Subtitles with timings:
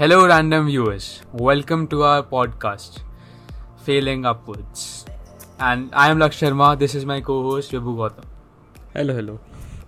[0.00, 1.20] Hello, random viewers.
[1.30, 3.00] Welcome to our podcast,
[3.84, 5.04] Failing Upwards.
[5.58, 6.78] And I am Laksh Sharma.
[6.78, 8.24] This is my co-host Vibhu Gautam.
[8.96, 9.38] Hello hello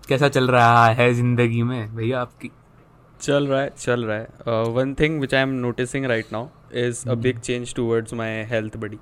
[0.09, 2.51] कैसा चल रहा है ज़िंदगी में भैया आपकी
[3.21, 6.49] चल रहा है चल रहा है one thing which I am noticing right now
[6.85, 8.99] is a big change towards my health बड़ी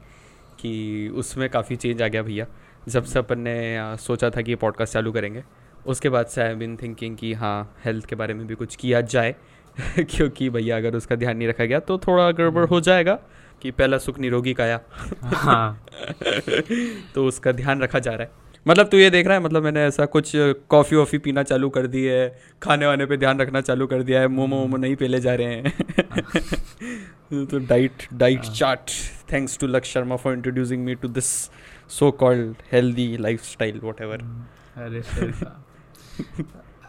[0.60, 0.72] कि
[1.16, 2.46] उसमें काफ़ी चेंज आ गया भैया
[2.88, 5.44] जब से अपन ने uh, सोचा था कि ये पॉडकास्ट चालू करेंगे
[5.86, 9.00] उसके बाद से आई बिन थिंकिंग कि हाँ हेल्थ के बारे में भी कुछ किया
[9.14, 9.34] जाए
[9.98, 13.18] क्योंकि भैया अगर उसका ध्यान नहीं रखा गया तो थोड़ा गड़बड़ हो जाएगा
[13.62, 14.80] कि पहला सुख निरोगी काया
[15.22, 15.86] हाँ।
[17.14, 18.30] तो उसका ध्यान रखा जा रहा है।
[18.68, 20.32] मतलब तू ये देख रहा है मतलब मैंने ऐसा कुछ
[20.68, 24.20] कॉफ़ी वॉफ़ी पीना चालू कर दी है खाने वाने पे ध्यान रखना चालू कर दिया
[24.20, 25.72] है मोमो वोमो नहीं पहले जा रहे हैं।
[27.46, 28.80] तो diet diet chart.
[29.32, 31.50] Thanks to Laksh Sharma for introducing me to this
[31.88, 34.24] so called healthy lifestyle whatever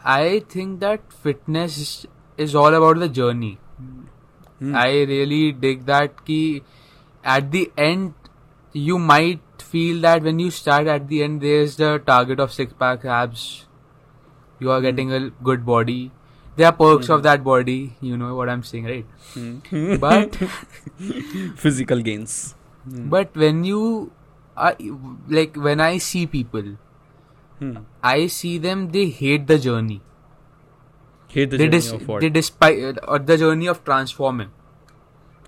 [0.04, 3.58] I think that fitness is all about the journey.
[4.58, 4.76] Hmm.
[4.76, 6.62] I really dig that ki
[7.24, 8.14] at the end
[8.72, 12.72] you might feel that when you start at the end there's the target of six
[12.78, 13.66] pack abs.
[14.60, 14.86] You are hmm.
[14.86, 15.14] getting hmm.
[15.14, 16.10] a good body.
[16.56, 17.12] There are perks hmm.
[17.12, 19.06] of that body, you know what I'm saying, right?
[19.34, 19.96] Hmm.
[19.96, 20.36] But
[21.56, 22.54] physical gains.
[22.84, 23.08] Hmm.
[23.08, 24.12] But when you
[24.56, 24.76] are
[25.28, 26.76] like when I see people
[28.02, 30.00] I see them they hate the journey.
[31.36, 34.50] Hate the they, journey dis- of what they despise or the journey of transforming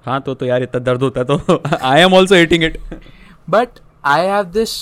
[0.05, 2.79] हाँ तो तो यार इतना दर्द होता है तो I am also hating it
[3.55, 4.73] but i have this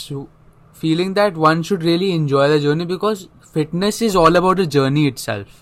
[0.76, 3.20] feeling that one should really enjoy the journey because
[3.56, 5.58] fitness is all about the journey itself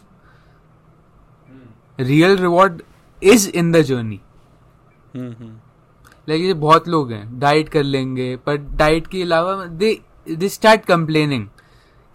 [1.99, 2.83] real reward
[3.23, 4.21] is in the journey
[5.17, 10.85] like ये बहुत लोग हैं diet कर लेंगे पर diet के अलावा they they start
[10.87, 11.47] complaining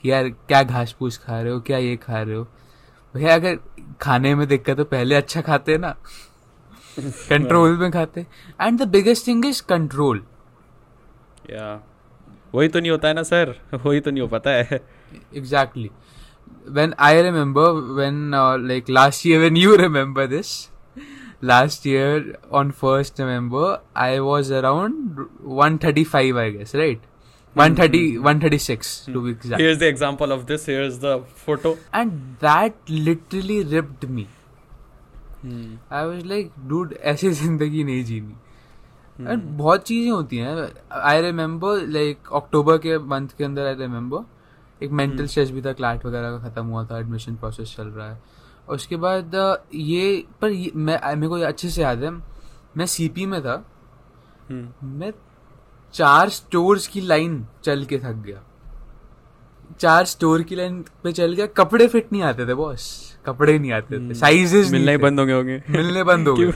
[0.03, 2.47] कि यार क्या घास फूस खा रहे हो क्या ये खा रहे हो
[3.15, 3.57] भैया अगर
[4.01, 5.95] खाने में दिक्कत हो पहले अच्छा खाते है ना।
[6.99, 8.25] कंट्रोल में खाते
[8.61, 10.23] and the biggest thing is control
[11.51, 11.67] या
[12.55, 13.55] वही तो नहीं होता है ना सर?
[13.85, 14.79] वही तो नहीं हो पाता है।
[15.37, 15.89] Exactly
[16.69, 18.31] when I remember when
[18.67, 20.51] like last year when you remember this
[21.43, 25.25] last year on first remember I was around
[25.59, 27.01] one thirty five I guess right
[27.55, 29.61] 130 136 to be exact.
[29.61, 30.65] Here's the example of this.
[30.65, 31.77] Here's the photo.
[31.93, 34.27] and that literally ripped me.
[35.91, 38.35] I was like dude ऐसी ज़िंदगी नहीं जीनी।
[39.27, 44.85] And बहुत चीज़ें होती हैं। I remember like October के month के अंदर आई रिमेम्बर
[44.85, 48.09] एक मेंटल स्ट्रेस भी था क्लाट वगैरह का खत्म हुआ था एडमिशन प्रोसेस चल रहा
[48.09, 48.17] है।
[48.67, 49.35] और उसके बाद
[49.73, 52.11] ये पर ये, मैं मेरे को अच्छे से याद है
[52.77, 53.55] मैं सीपी में था।
[54.51, 55.11] मैं
[55.95, 58.43] चार स्टोर्स की लाइन चल के थक गया।
[59.79, 63.71] चार स्टोर की लाइन पे चल गया। कपड़े फिट नहीं आते थे बॉस कपड़े नहीं
[63.71, 66.51] आते थे साइजेस मिलना ही बंद हो गए होंगे। मिलने बंद हो गए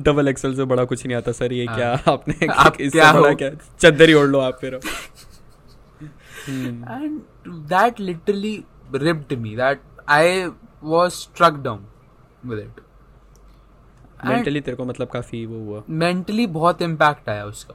[0.00, 3.12] डबल एक्सएल से बड़ा कुछ नहीं आता सर ये हाँ। क्या आपने आप इससे क्या
[3.12, 3.50] बड़ा क्या?
[3.80, 4.80] चद्दर ही ओढ़ लो आप फिर।
[6.94, 7.20] And
[7.70, 9.78] that literally ripped me that
[10.08, 10.50] i
[10.82, 11.80] was struck down
[12.48, 12.80] with it.
[14.26, 17.74] Mentally तेरे को मतलब काफ़ी वो हुआ। मेंटली बहुत इम्पैक्ट आया उसका।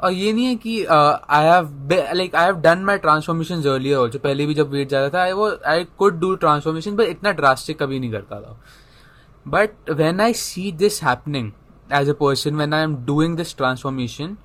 [0.00, 4.18] और ये नहीं है कि I have like I have done my transformation earlier also
[4.18, 7.78] पहले भी जब वेट ज़्यादा था आई वो I could do transformation but इतना ड्रास्टिक
[7.82, 8.60] कभी नहीं करता था।
[9.46, 11.50] But when I see this happening
[11.92, 14.36] as a person when I am doing this transformation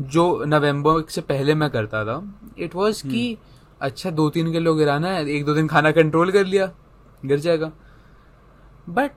[0.00, 2.22] जो नवंबर से पहले मैं करता था
[2.58, 3.36] इट वॉज़ कि
[3.80, 6.70] अच्छा दो तीन किलो गिराना है एक दो दिन खाना कंट्रोल कर लिया
[7.24, 7.70] गिर जाएगा।
[8.88, 9.10] But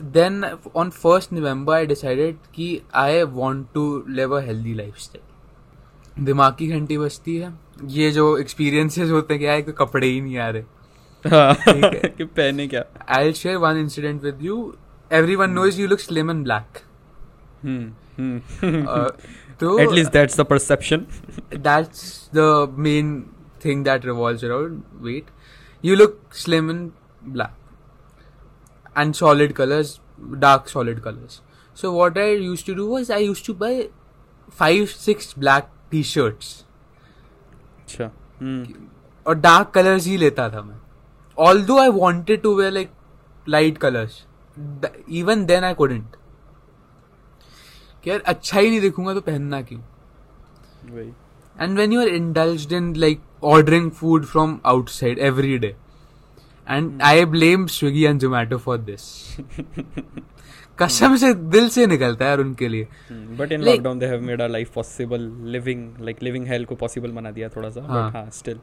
[0.00, 0.44] then
[0.76, 6.66] on first November I decided कि I want to live a healthy lifestyle दिमाग की
[6.68, 7.52] घंटी बचती है।
[7.86, 10.62] ये जो एक्सपीरियंसेस होते हैं कि आए तो कपड़े ही नहीं आ रहे।
[11.24, 12.84] हाँ, कि पहने क्या?
[13.08, 14.74] I will share one incident with you
[15.36, 16.78] everyone knows you look slim and black
[19.60, 21.06] तो at least that's the perception
[21.54, 23.22] that's the main
[23.64, 25.30] thing that revolve around weight
[25.84, 26.90] you look slim and
[27.24, 27.56] black
[29.00, 29.90] and solid colors,
[30.44, 31.40] dark solid colors.
[31.74, 33.88] So what I used to do was I used to buy
[34.60, 36.56] five, six black t-shirts
[37.82, 38.10] अच्छा
[38.40, 38.74] हम्म
[39.26, 40.76] और dark colours ही लेता था मैं
[41.38, 42.90] although I wanted to wear like
[43.48, 44.22] light colours
[45.20, 46.16] even then I couldn't
[48.04, 49.80] कि यार अच्छा ही नहीं दिखूँगा तो पहनना क्यों
[50.90, 51.10] वही
[51.64, 53.22] And when you are indulged in like
[53.52, 55.56] ordering food from outside every
[56.70, 59.02] and I blame Swiggy and Zomato for this
[60.78, 62.88] कसम से दिल से निकलता है यार उनके लिए।
[63.38, 67.10] But in lockdown they have made our life possible living like living hell को पॉसिबल
[67.12, 68.60] बना दिया थोड़ा सा बट हाँ। Still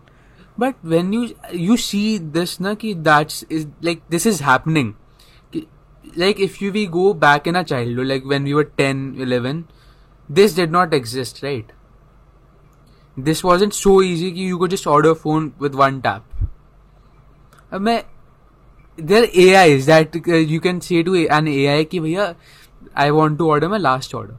[0.59, 4.93] but when you you see this ना कि that's is like this is happening
[6.17, 9.61] like if you we go back in a childhood like when we were 10 11
[10.29, 11.71] this did not exist right
[13.17, 16.34] this wasn't so easy कि you could just order phone with one tap
[17.73, 18.03] मैं
[18.97, 22.33] there a I that you can see to an A I कि भैया
[22.97, 24.37] I want to order my last order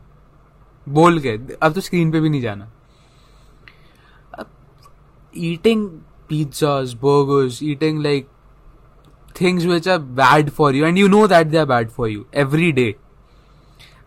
[0.87, 2.71] बोल के, अब तो screen पे भी नहीं जाना।
[4.39, 4.47] अब
[5.35, 5.89] eating
[6.29, 8.29] pizzas burgers eating like
[9.41, 12.25] things which are bad for you and you know that they are bad for you
[12.35, 12.95] every day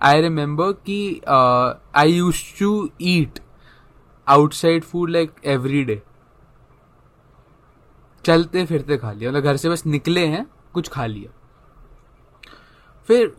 [0.01, 1.00] I remember कि
[1.30, 3.39] I use to eat
[4.27, 6.01] outside food like every day
[8.25, 11.31] चलते फिरते खा लिया। मतलब घर से बस निकले हैं कुछ खा लिया।
[13.07, 13.36] फिर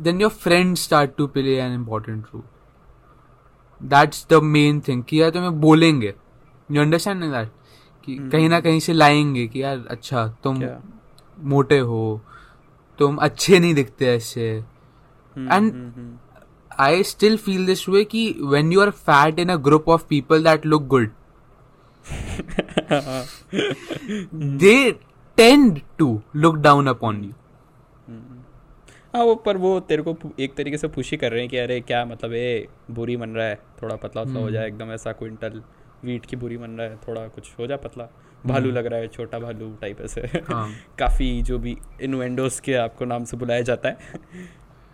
[0.00, 2.42] then your friend start to play an important role
[3.88, 6.14] that's the main thing कि यार तुम्हें बोलेंगे।
[6.70, 7.48] यू अंडरस्टैंड दैट
[8.04, 10.82] कि हम्म। कहीं ना कहीं से लाएँगे कि यार अच्छा तुम क्या?
[11.40, 12.20] मोटे हो
[12.98, 14.64] तुम अच्छे नहीं दिखते ऐसे।
[15.38, 16.18] And- hmm,
[16.78, 20.44] I still feel this way कि when you are fat in a group of people
[20.44, 21.10] that look good
[24.34, 24.92] they
[25.36, 27.32] tend to look down upon you
[29.16, 31.80] हाँ वो पर वो तेरे को एक तरीके से ही कर रहे हैं कि अरे
[31.80, 35.62] क्या मतलब ए बुरी बन रहा है थोड़ा पतला उतला हो जाए एकदम ऐसा क्विंटल
[36.04, 38.08] वीट की बुरी बन रहा है थोड़ा कुछ हो जा पतला।
[38.46, 43.04] भालू लग रहा है छोटा भालू टाइप ऐसे। हाँ। काफ़ी जो भी इनवेंडोज के आपको
[43.04, 43.98] नाम से बुलाया जाता है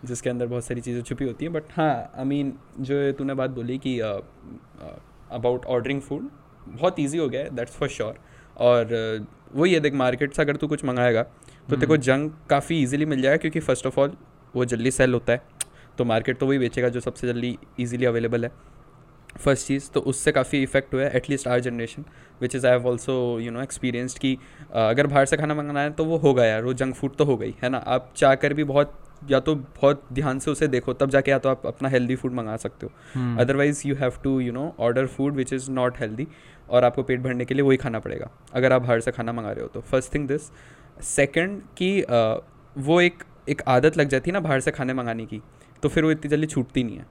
[0.05, 3.33] जिसके अंदर बहुत सारी चीज़ें छुपी होती हैं। बट हाँ आई मीन जो ये तूने
[3.33, 6.29] बात बोली कि अबाउट ऑर्डरिंग फ़ूड
[6.69, 8.19] बहुत ईजी हो गया है दैट्स फॉर श्योर
[8.57, 12.39] और uh, वही है देख मार्केट से अगर तू कुछ मंगाएगा तो तेरे को जंक
[12.49, 14.17] काफ़ी ईजिली मिल जाएगा क्योंकि फ़र्स्ट ऑफ़ ऑल
[14.55, 15.41] वो जल्दी सेल होता है
[15.97, 18.51] तो मार्केट तो वही बेचेगा जो सबसे जल्दी ईजिली अवेलेबल है.
[19.37, 22.05] फ़र्स्ट चीज़ तो उससे काफ़ी इफ़ेक्ट हुआ है at least our generation
[22.41, 24.37] which is I have also you know experienced कि
[24.73, 27.37] अगर बाहर से खाना मंगाना है तो वो होगा यार वो जंक फ़ूड तो हो
[27.37, 27.77] गई है ना?
[27.77, 28.93] आप चाह कर भी बहुत
[29.29, 32.33] या तो बहुत ध्यान से उसे देखो तब जाके या तो आप अपना हेल्दी फ़ूड
[32.33, 36.27] मंगा सकते हो। Otherwise you have to you know order food which is not healthy
[36.69, 39.51] और आपको पेट भरने के लिए वही खाना पड़ेगा अगर आप बाहर से खाना मंगा
[39.51, 40.49] रहे हो तो। फ़र्स्ट थिंग दिस
[41.05, 42.01] सेकेंड कि
[42.79, 45.41] वो एक एक आदत लग जाती है ना बाहर से खाने मंगाने की
[45.83, 47.05] तो फिर वो इतनी जल्दी छूटती नहीं है।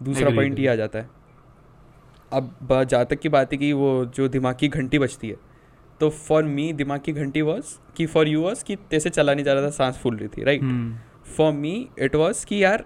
[0.00, 1.08] दूसरा पॉइंट ये आ जाता है।
[2.32, 5.36] अब जहाँ तक की बात है कि वो जो दिमाग की घंटी बचती है
[6.00, 7.64] तो फॉर मी दिमाग की घंटी वॉज़
[7.96, 10.44] कि फॉर यू वॉज़ कि तैसे चला नहीं जा रहा था सांस फूल रही थी
[10.44, 10.62] right
[11.36, 12.84] for me it was कि यार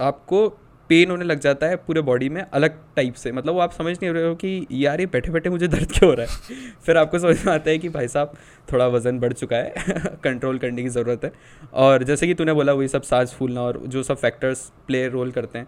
[0.00, 0.48] आपको
[0.88, 3.96] पेन होने लग जाता है पूरे बॉडी में अलग टाइप से। मतलब वो आप समझ
[3.96, 6.56] नहीं रहे हो कि यार ये बैठे बैठे मुझे दर्द क्यों हो रहा है?
[6.86, 8.32] फिर आपको समझ में आता है कि भाई साहब
[8.72, 9.74] थोड़ा वज़न बढ़ चुका है
[10.24, 11.32] कंट्रोल करने की ज़रूरत है।
[11.72, 15.30] और जैसे कि तूने बोला वही सब सांस फूलना और जो सब फैक्टर्स प्ले रोल
[15.30, 15.66] करते हैं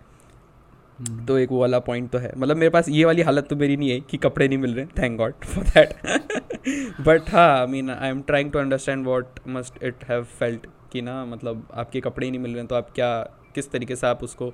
[1.28, 3.76] तो एक वो वाला पॉइंट तो है। मतलब मेरे पास ये वाली हालत तो मेरी
[3.76, 7.90] नहीं है कि कपड़े नहीं मिल रहे thank God for that but हाँ I mean
[7.90, 12.26] I am trying to understand what must it have felt कि ना मतलब आपके कपड़े
[12.26, 13.22] ही नहीं मिल रहे तो आप क्या,
[13.54, 14.52] किस तरीके से आप उसको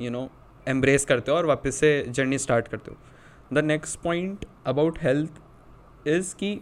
[0.00, 0.28] यू नो
[0.68, 2.96] एम्ब्रेस करते हो और वापस से जर्नी स्टार्ट करते हो?
[3.52, 6.54] The next point about health is कि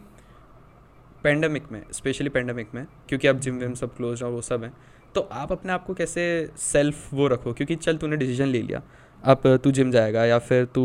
[1.25, 4.73] पेंडेमिक में स्पेशली पेंडेमिक में, क्योंकि अब जिम विम सब क्लोज और वो सब हैं
[5.15, 6.25] तो आप अपने आप को कैसे
[6.57, 7.53] सेल्फ वो रखो?
[7.53, 8.83] क्योंकि चल तूने डिसीज़न ले लिया।
[9.25, 10.83] अब तू जिम जाएगा या फिर तू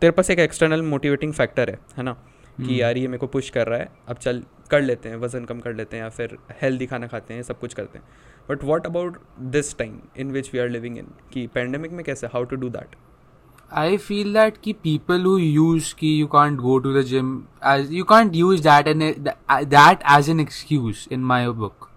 [0.00, 2.12] तेरे पास एक एक्सटर्नल मोटिवेटिंग फैक्टर है है ना?
[2.60, 5.44] कि यार ये मेरे को पुश कर रहा है अब चल कर लेते हैं वज़न
[5.44, 8.06] कम कर लेते हैं या फिर हेल्दी खाना खाते हैं सब कुछ करते हैं।
[8.50, 12.26] But what about this time in which we are living in कि पेंडेमिक में कैसे?
[12.26, 12.96] How to do that
[13.72, 17.30] I feel that ki people who use ki you can't go to the gym
[17.70, 19.30] as you can't use that and
[19.70, 21.88] that as an excuse in my book.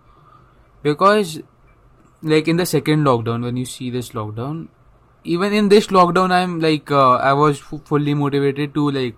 [0.83, 1.33] Because
[2.21, 4.67] like in the second lockdown when you see this lockdown
[5.23, 9.15] even in this lockdown I'm like uh, I was f- fully motivated to like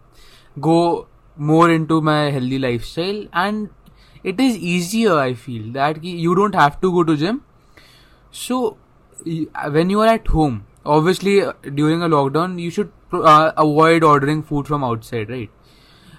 [0.60, 3.70] go more into my healthy lifestyle and
[4.24, 7.44] it is easier I feel that you don't have to go to gym
[8.32, 8.78] so
[9.24, 14.44] when you are at home, obviously uh, during a lockdown, you should uh, avoid ordering
[14.44, 15.50] food from outside, right?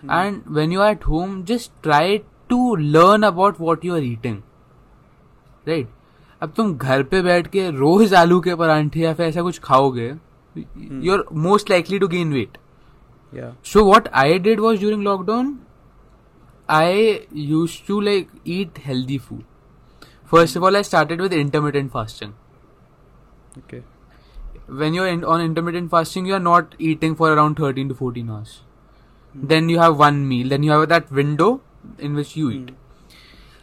[0.08, 4.42] And when you are at home, just try to learn about what you are eating,
[5.66, 5.88] right?
[6.42, 10.08] अब तुम घर पे बैठ के रोज आलू के परांठे या फिर ऐसा कुछ खाओगे
[10.56, 12.58] you are most likely to gain weight
[13.66, 15.58] so what I did was during lockdown
[16.68, 19.42] I use to like eat healthy food
[20.32, 22.32] first of all I started with intermittent fasting
[24.72, 28.60] when you on intermittent fasting you are not eating for around thirteen to fourteen hours
[29.34, 31.60] then you have one meal then you have that window
[32.00, 32.74] in which you eat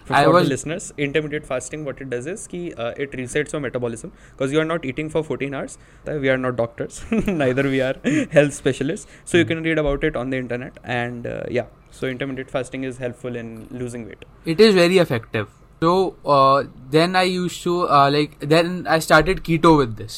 [0.08, 3.52] For, I was- the listeners, intermittent fasting, what it does is ki, uh, it resets
[3.56, 5.78] your metabolism because you are not eating for 14 hours.
[6.08, 7.00] Uh, We are not doctors,
[7.42, 7.96] neither we are
[8.38, 9.08] health specialists.
[9.26, 10.80] So you can read about it on the internet.
[11.00, 11.68] And uh, yeah,
[12.00, 13.52] so intermittent fasting is helpful in
[13.84, 14.24] losing weight.
[14.56, 15.50] It is very effective.
[15.82, 15.92] So
[16.26, 16.64] uh,
[16.98, 20.16] then I used to uh, like then I started keto with this.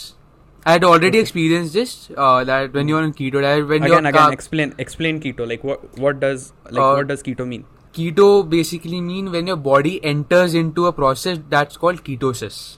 [0.66, 4.10] I had already experienced this uh, that when you're on keto diet, when again you're
[4.10, 7.66] again carb- explain explain keto like what what does like Uh, what does keto mean
[7.94, 12.78] keto basically mean when your body enters into a process that's called ketosis.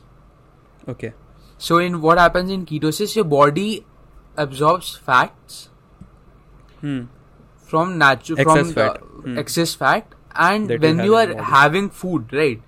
[0.88, 1.14] okay
[1.58, 3.86] So in what happens in ketosis, your body
[4.38, 5.70] absorbs fats
[6.82, 7.02] hmm
[7.72, 8.96] from natural Excess from fat.
[8.96, 9.38] uh, Hmm.
[9.42, 10.16] excess fat,
[10.48, 12.62] and That when you are having food, right?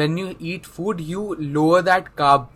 [0.00, 1.26] When you eat food, you
[1.58, 2.48] lower that carb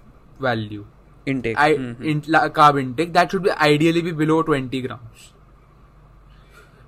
[0.49, 0.87] value.
[1.31, 2.09] intake I, Hmm, hmm.
[2.13, 5.27] in, la- carb intake that should be ideally be below 20 grams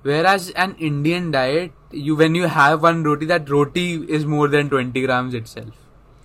[0.09, 4.69] whereas an indian diet you when you have one roti that roti is more than
[4.69, 5.69] 20 grams itself.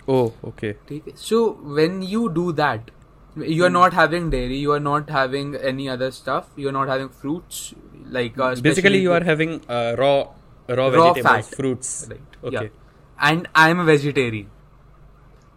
[0.07, 0.75] Oh okay.
[1.15, 2.91] So when you do that
[3.35, 3.73] you are mm.
[3.73, 7.73] not having dairy you are not having any other stuff you are not having fruits
[8.09, 10.27] like uh, basically you are having uh, raw
[10.67, 11.45] raw, raw fat.
[11.45, 12.07] fruits.
[12.09, 12.21] Right.
[12.43, 12.63] Okay.
[12.63, 12.69] Yeah.
[13.21, 14.49] and i am a vegetarian.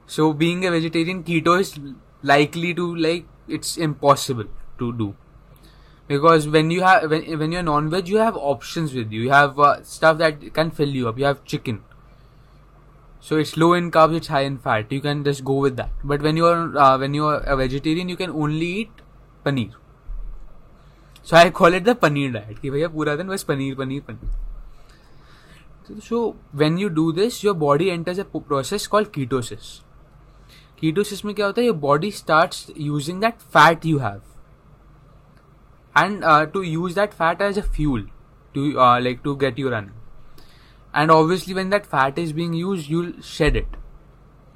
[0.06, 1.78] So being a vegetarian keto is
[2.22, 4.46] likely to like it's impossible
[4.78, 5.14] to do
[6.12, 9.22] because when you have when, when you're non-veg you have options with you.
[9.22, 11.18] You have uh, stuff that can fill you up.
[11.18, 11.82] You have chicken.
[13.20, 14.92] So it's low in carbs it's high in fat.
[14.92, 15.90] You can just go with that.
[16.04, 19.02] But when you're uh, when you're a vegetarian you can only eat
[19.46, 19.78] paneer.
[21.22, 22.60] So i call it the paneer diet.
[22.62, 24.32] Ki bhaiya pura din bas paneer paneer paneer.
[26.08, 29.70] So when you do this your body enters a process called ketosis.
[30.82, 34.31] Ketosis mein kya hota hai your body starts using that fat you have
[35.95, 38.03] and uh, to use that fat as a fuel
[38.53, 39.95] to uh, like to get you running
[40.93, 43.81] and obviously when that fat is being used you'll shed it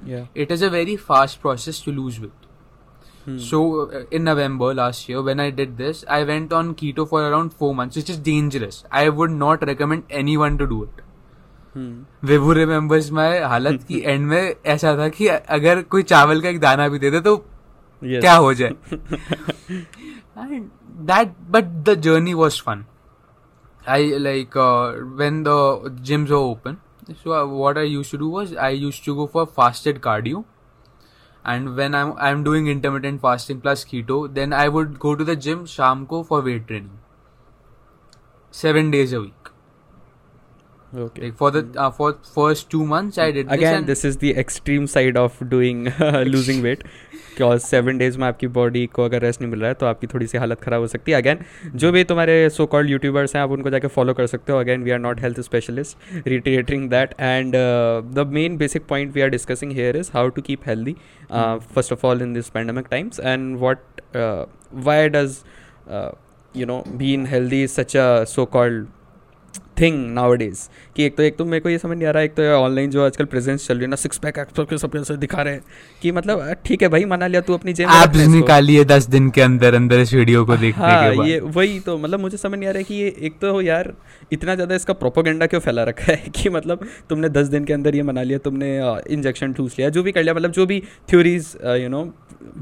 [0.04, 2.42] yeah it is a very fast process to lose weight
[3.24, 3.38] Hmm.
[3.38, 7.20] so uh, in november last year when i did this i went on keto for
[7.26, 11.04] around 4 months which is dangerous i would not recommend anyone to do it
[11.74, 11.92] hmm.
[12.30, 16.58] Vibhu remembers my हालत की and में ऐसा था कि अगर कोई चावल का एक
[16.60, 17.36] दाना भी दे दे तो
[18.02, 18.72] yes क्या हो जाए
[20.45, 20.71] and
[21.11, 22.85] that but the journey was fun.
[23.85, 25.57] I like uh, when the
[26.03, 26.81] gyms were open
[27.15, 30.45] so uh, what i used to do was i used to go for fasted cardio.
[31.45, 35.35] And when i'm i'm doing intermittent fasting plus keto then i would go to the
[35.35, 36.97] gym sham ko for weight training.
[38.51, 39.33] 7 days a week.
[40.95, 41.21] Okay.
[41.21, 44.31] Like for the uh, for first 2 months i did again and this is the
[44.43, 45.85] extreme side of doing
[46.35, 46.83] losing weight
[47.37, 50.07] because seven days में आपकी body को अगर rest नहीं मिल रहा है तो आपकी
[50.07, 51.39] थोड़ी सी हालत ख़राब हो सकती है। अगैन
[51.75, 54.83] जो भी तुम्हारे सो कॉल्ड यूट्यूबर्स हैं, आप उनको जाकर फॉलो कर सकते हो। Again
[54.83, 57.55] we are not health specialist reiterating that and
[58.15, 60.95] the main basic point we are discussing here is how to keep healthy
[61.31, 64.01] first of all in this pandemic times and what
[64.85, 65.37] why does
[66.55, 68.87] you know being healthy such a so called
[69.81, 69.95] thing
[70.35, 72.33] nowadays कि एक तो एक तो मेरे को ये समझ नहीं आ रहा है एक
[72.33, 75.17] तो ऑनलाइन जो आजकल प्रेजेंस चल रही है ना सिक्स पैक एक्स के सब ऐसे
[75.17, 75.63] दिखा रहे हैं।
[76.01, 79.41] कि मतलब ठीक है भाई मना लिया तू अपनी जेब इसको। निकालिए दस दिन के
[79.41, 82.59] अंदर अंदर इस वीडियो को देखने हाँ के बाद। ये वही तो मतलब मुझे समझ
[82.59, 83.93] नहीं आ रहा है कि ये एक तो यार
[84.31, 86.17] इतना ज़्यादा इसका प्रोपोगेंडा क्यों फैला रखा है?
[86.35, 88.69] कि मतलब तुमने दस दिन के अंदर ये मना लिया तुमने
[89.09, 92.03] इंजेक्शन ठूस लिया जो भी कर लिया मतलब जो भी थ्योरीज यू नो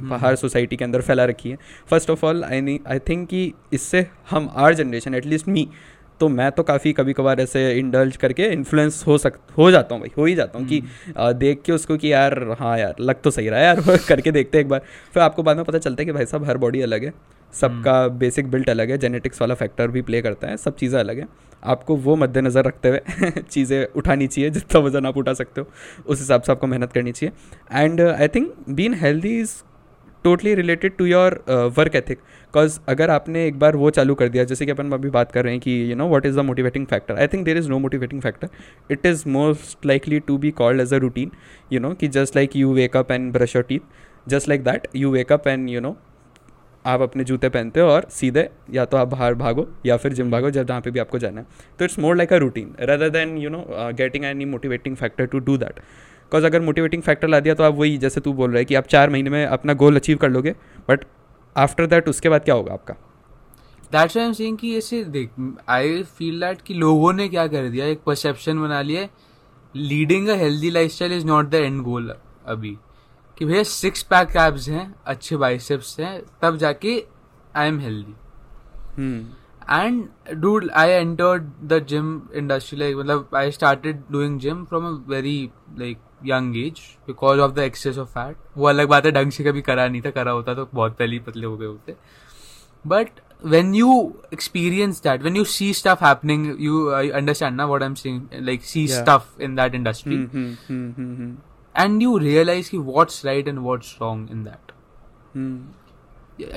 [0.10, 1.58] बाहर सोसाइटी के अंदर फैला रखी है।
[1.90, 5.68] First of all I I think कि इससे हम आर जनरेशन एटलीस्ट मी
[6.20, 10.02] तो मैं तो काफ़ी कभी कभार ऐसे इंडल्ज करके इन्फ्लुएंस हो सक हो जाता हूँ
[10.02, 10.82] भाई हो ही जाता हूँ कि
[11.18, 14.32] अ, देख के उसको कि यार हाँ यार लग तो सही रहा है यार करके
[14.32, 14.82] देखते हैं एक बार।
[15.14, 17.14] फिर आपको बाद में पता चलता है कि भाई साहब हर बॉडी अलग है।
[17.54, 21.20] सबका बेसिक बिल्ट अलग है जेनेटिक्स वाला फैक्टर भी प्ले करता है सब चीज़ें अलग
[21.20, 21.28] हैं।
[21.64, 25.68] आपको वो मद्देनज़र रखते हुए चीज़ें उठानी चाहिए जितना वज़न आप उठा सकते हो
[26.08, 29.54] उस हिसाब से आपको मेहनत करनी चाहिए। And I think being healthy is
[30.26, 31.44] totally related to your
[31.78, 35.10] work ethic because अगर आपने एक बार वो चालू कर दिया, जैसे कि अपन अभी
[35.10, 37.58] बात कर रहे हैं कि you know what is the motivating factor I think there
[37.58, 38.50] is no motivating factor
[38.92, 41.32] it is most likely to be called as a routine
[41.74, 44.88] you know कि just like you wake up and brush your teeth just like that
[44.96, 45.96] you wake up and you know
[46.86, 50.32] आप अपने जूते पहनते हो और सीधे या तो आप बाहर भागो या फिर जिम
[50.32, 51.48] भागो, जब जहाँ पे भी आपको जाना है।
[51.80, 53.66] तो it's more like a routine rather than you know
[53.98, 55.80] getting any motivating factor to do that
[56.26, 58.76] because अगर मोटिवेटिंग फैक्टर ला दिया तो आप वही जैसे तू बोल रहा है कि
[58.76, 60.52] आप चार महीने में अपना गोल अचीव कर लोगे
[60.90, 61.06] बट
[61.58, 62.94] आफ्टर दैट उसके बाद क्या होगा आपका?
[63.92, 67.70] दैट्स आई एम सेइंग कि ऐसे देख आई फील दैट कि लोगों ने क्या कर
[67.70, 69.08] दिया एक परसेप्शन बना लिया
[69.76, 72.16] leading a healthy lifestyle is not the end goal
[72.46, 72.78] अभी।
[73.38, 77.04] कि भैया सिक्स पैक एब्स हैं अच्छे बाइसेप्स हैं तब जाके
[77.56, 78.16] I am healthy
[79.70, 82.08] and dude i entered the gym
[82.42, 85.38] industry like मतलब I started doing gym from a very
[85.78, 89.44] like young age because of the excess of fat वो अलग बात है ढंग से
[89.44, 91.96] कभी करा नहीं था करा होता तो बहुत पहले पतले हो गए होते.
[92.86, 93.10] But
[93.46, 97.96] when you experience that when you see stuff happening you understand ना what I am
[97.96, 100.16] see like see stuff in that industry
[101.76, 104.72] and you realize की what's right and what's wrong in that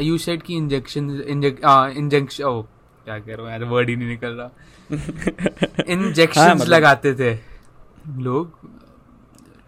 [0.03, 2.65] you set की injection injection
[3.07, 4.51] क्या कह रहा हूँ word ही नहीं निकल रहा.
[5.89, 7.33] इंजेक्शन हाँ, मतलब लगाते थे
[8.23, 8.59] लोग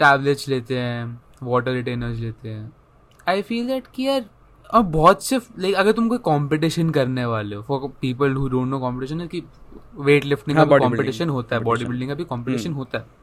[0.00, 2.73] टैबलेट्स लेते हैं वाटर रिटेनर्स लेते हैं
[3.28, 4.25] आई फील दैट कि यार
[4.71, 8.69] और बहुत से लाइक अगर तुम कोई कंपटीशन करने वाले हो for people who don't
[8.69, 9.42] know competition है कि
[9.97, 13.19] वेट लिफ्टिंग हाँ, का कंपटीशन होता है बॉडी बिल्डिंग का भी कंपटीशन हम्म। होता है.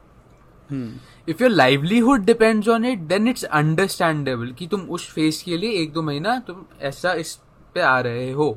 [1.28, 5.80] If your livelihood depends on it then it's understandable कि तुम उस फेस के लिए
[5.82, 7.38] एक दो महीना तुम ऐसा इस
[7.74, 8.56] पे आ रहे हो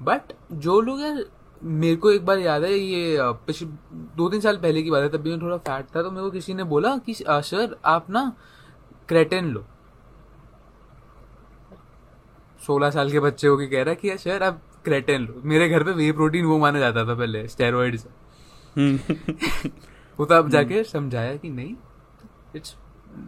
[0.00, 0.32] बट
[0.64, 1.24] जो लोग यार
[1.64, 3.16] मेरे को एक बार याद है ये
[3.46, 3.68] पिछले
[4.16, 6.22] दो तीन साल पहले की बात है तब भी मैं थोड़ा फैट था तो मेरे
[6.22, 8.32] को किसी ने बोला कि सर आप ना
[9.08, 9.64] क्रेटेन लो।
[12.66, 15.68] सोलह साल के बच्चे को की कह रहा है कि सर आप क्रेटेन लो। मेरे
[15.68, 18.22] घर पे वे प्रोटीन वो माना जाता था पहले स्टेरॉइड से
[18.78, 18.98] Hmm.
[20.18, 21.74] वो तो आप जाके समझाया कि नहीं
[22.56, 22.74] इट्स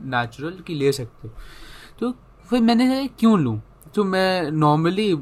[0.04, 1.34] नेचुरल कि ले सकते हो।
[2.00, 2.10] तो
[2.50, 3.60] फिर मैंने कहा, क्यों लूँ?
[3.94, 5.14] तो मैं नॉर्मली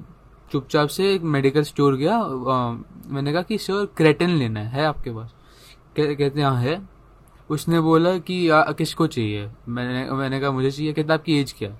[0.52, 4.84] चुपचाप से एक मेडिकल स्टोर गया अ, मैंने कहा कि सर क्रेटिन लेना है, है
[4.86, 5.34] आपके पास?
[5.96, 6.88] कह- कहते हैं हाँ है।
[7.50, 9.50] उसने बोला कि आ, किसको चाहिए?
[9.68, 11.70] मैंने मैंने कहा मुझे चाहिए। कहता आपकी एज क्या?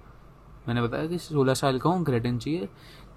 [0.69, 2.69] मैंने बताया कि सोलह साल का हूँ क्रेटिन चाहिए।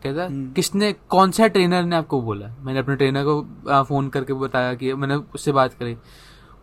[0.04, 2.56] कहता हम्म। किसने कौन सा ट्रेनर ने आपको बोला?
[2.62, 5.94] मैंने अपने ट्रेनर को आ, फ़ोन करके बताया कि मैंने उससे बात करी।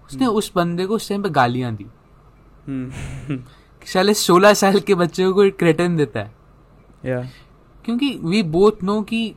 [0.06, 1.86] उसने उस बंदे को उस टाइम पे गालियाँ दी।
[3.30, 3.38] Hmm.
[3.86, 6.34] साले सोलह साल के बच्चे को क्रेटन देता है.
[7.84, 9.34] क्योंकि वी बोथ नो कि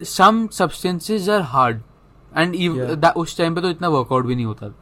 [0.00, 1.80] some substances are hard
[2.32, 2.54] and
[3.16, 4.72] उस टाइम पे तो इतना वर्कआउट भी नहीं होता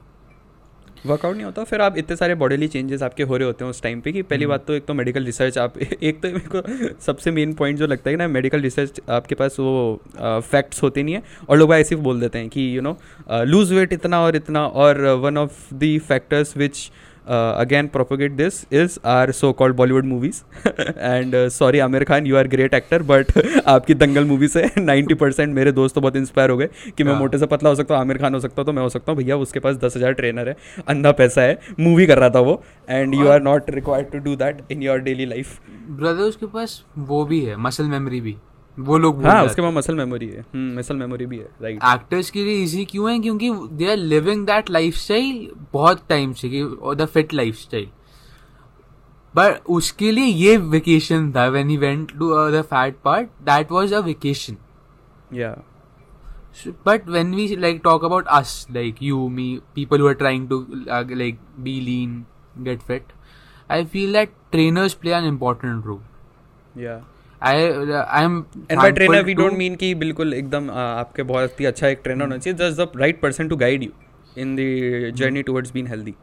[1.07, 3.83] वर्कआउट नहीं होता फिर आप इतने सारे बॉडीली चेंजेस आपके हो रहे होते हैं उस
[3.83, 6.49] टाइम पे कि पहली हम्म। बात तो एक तो मेडिकल रिसर्च आप एक तो मेरे
[6.53, 10.83] को सबसे मेन पॉइंट जो लगता है कि ना मेडिकल रिसर्च आपके पास वो फैक्ट्स
[10.83, 12.97] होते नहीं है और लोग ऐसे ही बोल देते हैं कि यू नो
[13.45, 16.91] लूज वेट इतना और इतना और one of the factors which
[17.29, 22.49] again propagate this is our so called Bollywood movies and sorry Aamir Khan you are
[22.49, 23.33] great actor but
[23.67, 27.13] आपकी दंगल मूवी से 90 परसेंट मेरे दोस्त तो बहुत इंस्पायर हो गए कि मैं
[27.13, 28.89] हाँ। मोटे से पतला हो सकता हूँ आमिर खान हो सकता हूँ तो मैं हो
[28.89, 30.57] सकता हूँ। भैया उसके पास दस हज़ार ट्रेनर है
[30.89, 34.37] अंधा पैसा है मूवी कर रहा था वो। And you are not required to do
[34.37, 35.59] that in your daily life
[35.91, 38.37] brother उसके पास वो भी है मसल मेमोरी भी।
[38.79, 42.45] वो लोग हाँ उसके पास मसल मेमोरी है। मसल मेमोरी भी है राइट एक्टर्स के
[42.45, 43.19] लिए इजी क्यों है?
[43.19, 46.65] क्योंकि they are living that life style बहुत टाइम से कि
[46.95, 47.89] the fit life style
[49.37, 53.93] but उसके लिए ये वेकेशन था when he went to the fat part that was
[53.93, 54.57] a vacation
[55.33, 55.57] या
[56.89, 59.45] when we like talk about us like you me
[59.79, 61.37] people who are trying to uh, like
[61.67, 62.17] be lean
[62.69, 63.13] get fit
[63.71, 66.03] i feel that trainers play an important role.
[66.79, 67.05] या
[67.43, 72.39] uh, trainer we don't mean कि बिल्कुल एकदम आपके बहुत ही अच्छा एक trainer होना
[72.39, 73.91] चाहिए just the right person to guide you
[74.43, 76.15] in the journey towards being healthy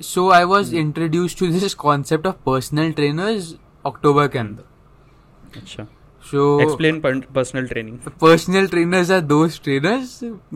[0.00, 3.54] so i was introduced to this concept of personal trainers
[3.86, 5.86] october के अंदर अच्छा
[6.30, 7.00] so explain
[7.34, 10.14] personal training personal trainers are those trainers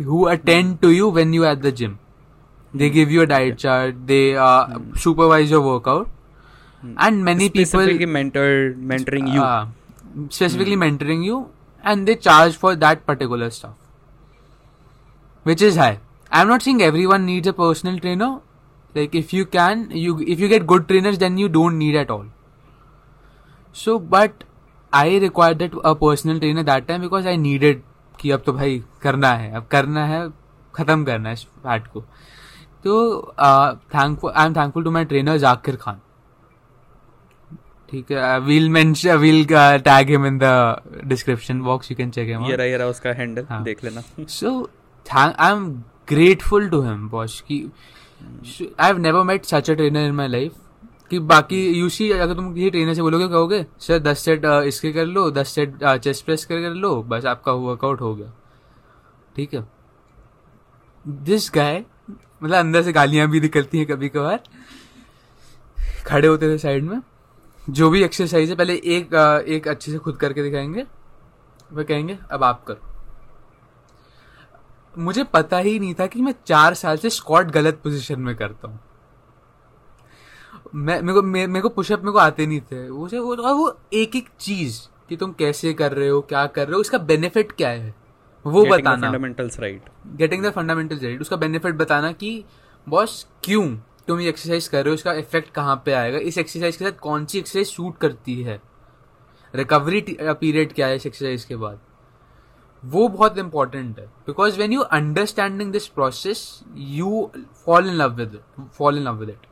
[0.09, 1.99] who attend to you when you are at the gym
[2.75, 6.09] they give you a diet chart they uh, supervise your workout
[7.07, 9.67] and many Specifically people mentor mentoring you uh,
[10.29, 10.85] specifically mm.
[10.85, 11.51] mentoring you
[11.85, 13.75] and they charge for that particular stuff
[15.43, 15.99] which is high
[16.31, 18.41] i'm not saying everyone needs a personal trainer
[18.95, 22.11] like if you can you if you get good trainers then you don't need at
[22.11, 22.27] all
[23.73, 24.45] so but
[24.93, 27.83] i required that a personal trainer that time because i needed
[28.21, 30.29] कि अब तो भाई करना है अब करना है
[30.75, 32.01] खत्म करना है इस फैट को
[32.85, 33.21] तो
[33.95, 36.01] thankful I am thankful to my trainer Zakir Khan
[37.91, 42.45] ठीक है we'll mention we'll tag him in the description box you can check him
[42.47, 43.63] ये रहा ये रहा उसका हैंडल हाँ.
[43.65, 44.51] देख लेना। So
[45.07, 45.69] thank i'm
[46.13, 47.65] grateful to him boss कि
[48.87, 50.59] i've never met such a trainer in my life.
[51.11, 55.05] कि बाकी यूसी अगर तुम किसी ट्रेनर से बोलोगे कहोगे सर दस सेट इसके कर
[55.07, 58.33] लो दस सेट चेस्ट प्रेस कर कर लो बस आपका वर्कआउट हो गया।
[59.37, 59.65] ठीक है?
[61.05, 61.85] दिस गाय
[62.43, 64.41] मतलब अंदर से गालियाँ भी निकलती हैं कभी कभार
[66.07, 67.01] खड़े होते थे साइड में।
[67.71, 69.15] जो भी एक्सरसाइज है पहले एक
[69.49, 70.85] एक अच्छे से खुद करके दिखाएँगे।
[71.73, 72.89] वह कहेंगे अब आप करो।
[74.95, 78.69] मुझे पता ही नहीं था कि मैं चार साल से स्क्वाट गलत पोजीशन में करता
[78.69, 78.79] हूँ।
[80.75, 83.53] मैं मेरे को मेरे को पुशअप मेरे को आते नहीं थे। वो से वो और
[83.55, 86.99] वो एक एक चीज़ कि तुम कैसे कर रहे हो क्या कर रहे हो इसका
[86.99, 87.95] बेनिफिट क्या है?
[88.45, 92.45] वो बताना। Fundamentals right getting the fundamental right उसका बेनिफिट बताना कि
[92.87, 93.67] बॉस क्यों
[94.11, 94.95] तुम ये एक्सरसाइज कर रहे हो?
[94.95, 96.19] इसका इफ़ेक्ट कहाँ पे आएगा?
[96.19, 98.61] इस एक्सरसाइज के साथ कौन सी एक्सरसाइज सूट करती है?
[99.55, 101.81] रिकवरी पीरियड क्या है इस एक्सरसाइज के बाद?
[102.83, 106.43] वो बहुत इंपॉर्टेंट है। Because when you understanding this process
[106.77, 107.31] you
[107.67, 108.39] fall in love with
[108.79, 109.47] fall in love with it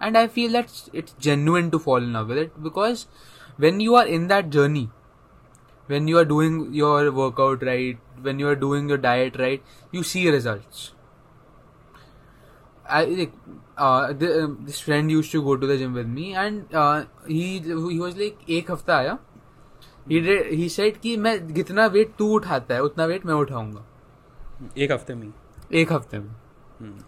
[0.00, 3.06] and I feel that it's genuine to fall in love with it because
[3.60, 4.88] when you are in that journey
[5.90, 10.92] are doing your workout right, when you are doing your diet right, you see results.
[12.86, 13.32] I, like
[13.84, 17.04] uh, the, uh, this friend used to go to the gym with me and uh,
[17.26, 17.46] he
[17.92, 19.18] he was like एक हफ़्ता आया.
[20.10, 23.84] He did he said कि मैं जितना wait तू उठाता है उतना वेट मैं उठाऊँगा।
[24.78, 25.32] एक हफ़्ते में
[25.80, 26.30] एक हफ़्ते में।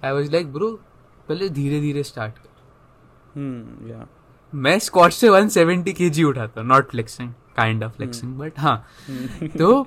[0.05, 0.71] आई वाज लाइक ब्रो
[1.29, 2.49] पहले धीरे धीरे स्टार्ट कर।
[3.35, 4.07] हम्म या
[4.53, 8.77] मैं स्कॉट से 170 केजी उठाता हूँ not flexing kind of flexing but हाँ।
[9.59, 9.83] तो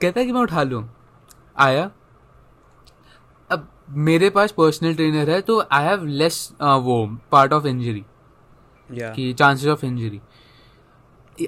[0.00, 0.84] कहता है कि मैं उठा लूँ।
[1.58, 1.90] आया
[3.90, 8.04] मेरे पास पर्सनल ट्रेनर है तो आई हैव लेस वो पार्ट ऑफ़ इंजरी
[8.92, 10.20] की chances of injury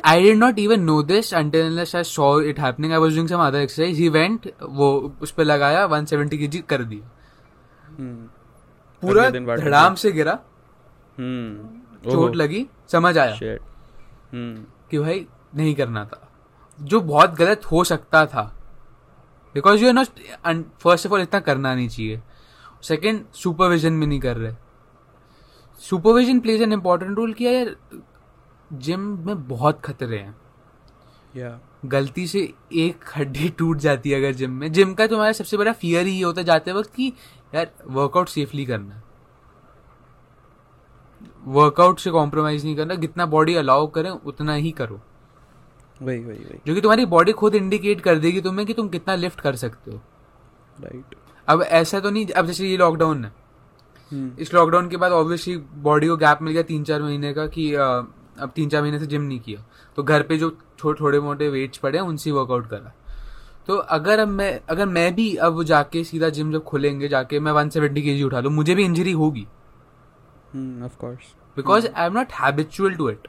[0.05, 2.93] I did not even know this until unless I saw it happening.
[2.93, 3.99] I was doing some other exercise.
[4.01, 7.11] He went, वो उस पे लगाया 170 kg कर दिया।
[9.03, 10.39] पूरा दिन वाटर धड़ाम से गिरा।
[11.19, 13.35] हम्म चोट लगी समझ आया।
[14.33, 15.27] हम्म कि भाई
[15.57, 16.29] नहीं करना था।
[16.81, 18.43] जो बहुत गलत हो सकता था।
[19.55, 22.21] Because you are not first of all इतना करना नहीं चाहिए।
[22.83, 24.55] सेकेंड सुपरविजन भी नहीं कर रहे।
[25.79, 27.77] Supervision plays an important role किया यार
[28.73, 30.37] जिम में बहुत खतरे हैं।
[31.37, 35.57] या गलती से एक हड्डी टूट जाती है अगर जिम में। जिम का तुम्हारा सबसे
[35.57, 37.13] बड़ा फियर ही होता जाते वक्त कि
[37.55, 39.03] यार वर्कआउट सेफली करना।
[41.45, 45.01] वर्कआउट से कॉम्प्रोमाइज नहीं करना। जितना बॉडी अलाउ करें उतना ही करो।
[46.03, 49.15] वही वही वही। जो कि तुम्हारी बॉडी खुद इंडिकेट कर देगी तुम्हें कि तुम कितना
[49.15, 50.01] लिफ्ट कर सकते हो।
[50.81, 51.15] राइट
[51.49, 53.33] अब ऐसा तो नहीं अब जैसे ये लॉकडाउन है।
[54.39, 57.73] इस लॉकडाउन के बाद ऑब्वियसली बॉडी को गैप मिल गया तीन चार महीने का कि
[57.75, 59.65] अब तीन चार महीने से जिम नहीं किया।
[59.99, 62.93] तो घर पे जो थो, थोड़े मोटे वेट्स पड़े हैं उनसे वर्कआउट करा।
[63.67, 67.53] तो अगर अब मैं अगर मैं भी अब जाके सीधा जिम जब खुलेंगे जाके मैं
[67.53, 69.47] वन सेवेंटी के जी उठा लूँ मुझे भी इंजरी होगी।
[70.85, 73.29] Of course because I am not habitual to it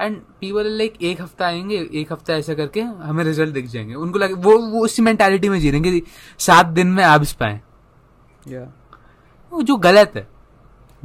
[0.00, 3.94] and people like एक हफ़्ता आएँगे एक हफ़्ता ऐसा करके हमें रिज़ल्ट दिख जाएँगे.
[3.94, 6.02] उनको लगे वो वो उसी मेंटेलिटी में जी रहे कि
[6.38, 7.60] सात दिन में एब्स पाए।
[8.48, 9.64] Yeah.
[9.64, 10.33] जो गलत है।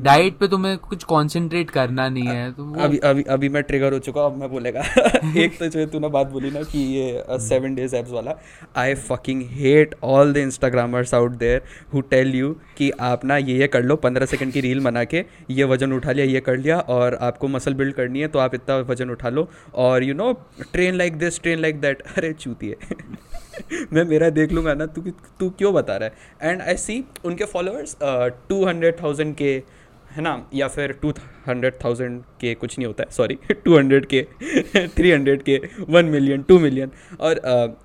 [0.03, 3.93] डाइट पे तुम्हें कुछ कंसंट्रेट करना नहीं है तो वो अभी अभी अभी मैं ट्रिगर
[3.93, 4.81] हो चुका हूँ, अब मैं बोलेगा।
[5.37, 8.35] एक तो जो तूने बात बोली ना कि ये सेवन डेज़ एप्स वाला
[8.77, 11.61] I fucking hate all the instagrammers out there
[11.93, 15.03] who tell you कि आप ना ये ये कर लो पंद्रह सेकंड की रील बना
[15.03, 18.39] के ये वज़न उठा लिया ये कर लिया और आपको मसल बिल्ड करनी है तो
[18.39, 20.31] आप इतना वज़न उठा लो। और you know
[20.71, 22.77] train like this train like that अरे चूती है।
[23.93, 25.01] मैं मेरा देख लूँगा ना तू
[25.39, 26.51] तू क्यों बता रहा है?
[26.51, 27.95] एंड आई सी उनके फॉलोअर्स
[28.49, 29.61] टू हंड्रेड थाउज़ेंड के
[30.19, 30.49] है ना?
[30.53, 31.09] या फिर टू
[31.47, 34.21] हंड्रेड थाउज़ेंड के कुछ नहीं होता है सॉरी टू हंड्रेड के
[34.87, 37.39] थ्री हंड्रेड के वन मिलियन टू मिलियन और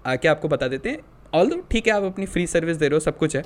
[0.07, 0.99] आके आपको बता देते हैं
[1.35, 3.43] ऑल दो ठीक है आप अपनी फ्री सर्विस दे रहे हो सब कुछ है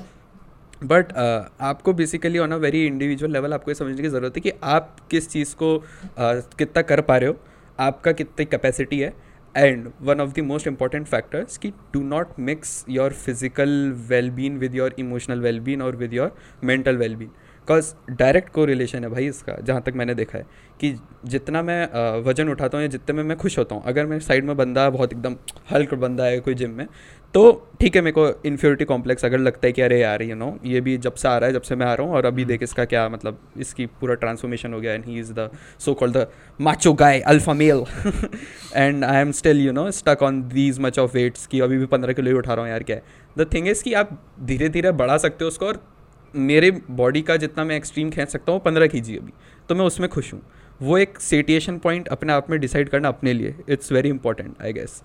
[0.85, 4.41] बट uh, आपको basically on a very individual level आपको ये समझने की ज़रूरत है
[4.41, 7.37] कि आप किस चीज़ को uh, कितना कर पा रहे हो
[7.79, 9.13] आपका कितनी कैपेसिटी है
[9.55, 13.71] and one of the most important factors कि do not mix your physical
[14.09, 17.31] wellbeing with your emotional wellbeing और with your mental wellbeing
[17.69, 20.45] because direct को रिलेशन है भाई इसका जहाँ तक मैंने देखा है
[20.81, 20.93] कि
[21.27, 24.45] जितना मैं वज़न उठाता हूँ या जितने में मैं खुश होता हूँ अगर मेरे साइड
[24.45, 25.37] में बंदा है बहुत एकदम
[25.71, 26.87] हल्क बंदा है कोई जिम में
[27.35, 27.43] तो
[27.81, 30.81] ठीक है मेरे को इन्फ्योरिटी कॉम्प्लेक्स अगर लगता है कि अरे यार यू नो ये
[30.81, 32.63] भी जब से आ रहा है जब से मैं आ रहा हूँ और अभी देख
[32.63, 35.49] इसका क्या मतलब इसकी पूरा ट्रांसफॉर्मेशन हो गया and he is the
[35.81, 36.27] so called the
[36.61, 37.85] macho guy alpha male
[38.77, 41.87] and I am still you know stuck on these much of weights कि अभी भी
[41.89, 42.99] पंद्रह किलो ही उठा रहा हूँ यार क्या
[43.39, 45.83] द थिंग इज़ कि आप धीरे धीरे बढ़ा सकते हो उसको और
[46.35, 49.33] मेरे बॉडी का जितना मैं एक्सट्रीम खींच सकता हूँ पंद्रह की अभी।
[49.69, 50.41] तो मैं उसमें खुश हूँ।
[50.81, 54.73] वो एक सेटिएशन पॉइंट अपने आप में डिसाइड करना अपने लिए। It's very important I
[54.73, 55.03] guess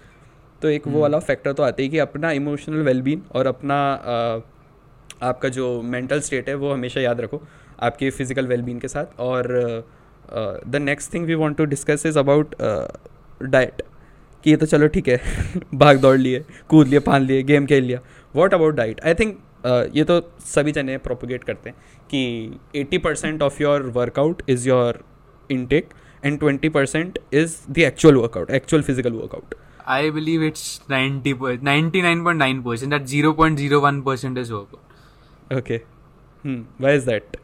[0.62, 3.76] तो एक वो वाला फैक्टर तो आते ही कि अपना इमोशनल वेलबीन और अपना
[5.24, 7.42] आपका जो मेंटल स्टेट है वो हमेशा याद रखो
[7.80, 9.48] आपके फ़िज़िकल वेलबीन के साथ। और
[10.68, 12.56] the next thing we want to discuss is about
[13.44, 13.82] diet
[14.44, 15.20] कि ये तो चलो ठीक है
[15.76, 18.00] भाग दौड़ लिए कूद लिए फान लिए गेम खेल लिया।
[18.34, 21.78] What about diet I think ये तो सभी जने प्रोपोगेट करते हैं
[22.10, 25.04] कि 80% percent of your workout is your
[25.50, 25.90] intake
[26.24, 29.56] and 20% percent is the actual workout actual physical workout
[29.88, 33.32] I believe it's ninety ninety nine point nine percent that zero
[35.58, 35.82] okay
[36.82, 37.38] why is that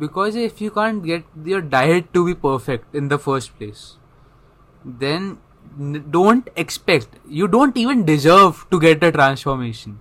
[0.00, 3.96] because if you can't get your diet to be perfect in the first place
[5.00, 5.36] then
[6.10, 9.98] don't expect you don't even deserve to get a transformation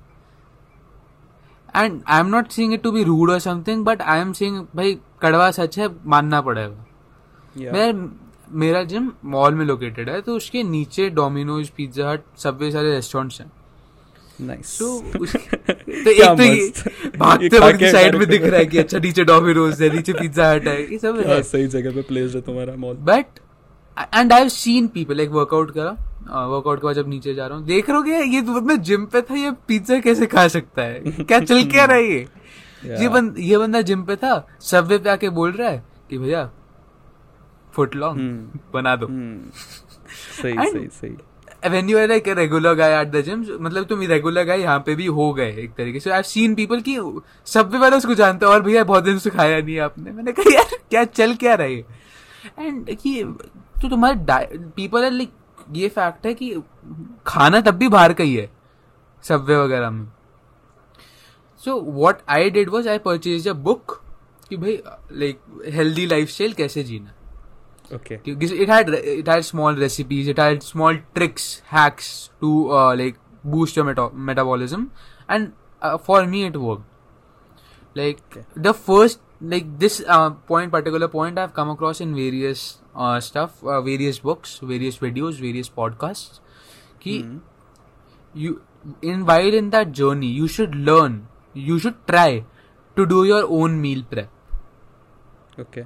[1.80, 4.94] And I'm not saying it to be rude or something, but I am saying, भाई
[5.22, 7.92] कड़वा सच है मानना पड़ेगा। मैं
[8.60, 13.40] मेरा gym mall में located है तो उसके नीचे डोमिनोज पिज्जा हट सबवे सारे रेस्टोरेंट्स
[13.42, 13.52] हैं।
[14.42, 14.88] नाइस तो
[15.20, 16.68] उस तो एक तो ये
[17.18, 20.68] भागते भागते साइड में दिख रहा है कि अच्छा नीचे डोमिनोज है नीचे पिज्जा हट
[20.68, 23.40] है ये सब है। सही जगह पे प्लेस है तुम्हारा mall but
[23.98, 25.96] and I have seen people like workout करा।
[26.30, 29.06] वर्कआउट के बाद जब नीचे जा रहा हूँ देख रहे हो कि ये मैं जिम
[29.06, 31.00] पे था ये पिज्जा कैसे खा सकता है?
[31.00, 32.28] क्या चल क्या रहा है ये?
[33.02, 36.50] ये बंद ये बंदा जिम पे था सबवे पे आके बोल रहा है कि भैया
[37.74, 39.50] फुट लॉन्ग हम्म। बना दो। हम्म,
[40.42, 41.16] सही सही सही।
[41.72, 44.96] When you are like regular guy at the gym मतलब तुम रेगुलर गाय यहाँ पे
[44.96, 46.98] भी हो गए एक तरीके से। आई सीन पीपल की
[47.54, 50.32] सबवे वाले उसको जानते हैं और भैया बहुत दिन से खाया नहीं है आपने। मैंने
[50.32, 51.86] कहा यार क्या चल क्या रहा है?
[52.60, 53.24] एंड ये
[53.82, 55.32] तो तुम्हारे पीपल है लाइक
[55.74, 56.54] ये फैक्ट है कि
[57.28, 58.50] खाना तब भी बाहर का ही है
[59.24, 60.08] सब्वे वगैरह में।
[61.62, 64.00] So what I did was I purchase a book
[64.50, 64.80] कि भाई
[65.12, 65.40] लाइक
[65.74, 67.14] हेल्दी लाइफ स्टाइल कैसे जीना।
[67.92, 74.88] It had small recipes it had small tricks hacks to like boost your metabolism
[75.32, 75.50] and
[76.06, 76.86] for me it work
[78.00, 78.44] like Okay.
[78.68, 79.22] the first
[79.54, 82.64] like this uh, point particular point i've come across in various
[82.96, 86.40] uh, stuff uh, various books various videos various podcasts
[87.04, 87.38] ki mm.
[88.36, 88.56] you
[89.14, 91.20] in while in that journey you should learn
[91.68, 92.32] you should try
[92.98, 94.34] to do your own meal prep
[95.60, 95.82] okay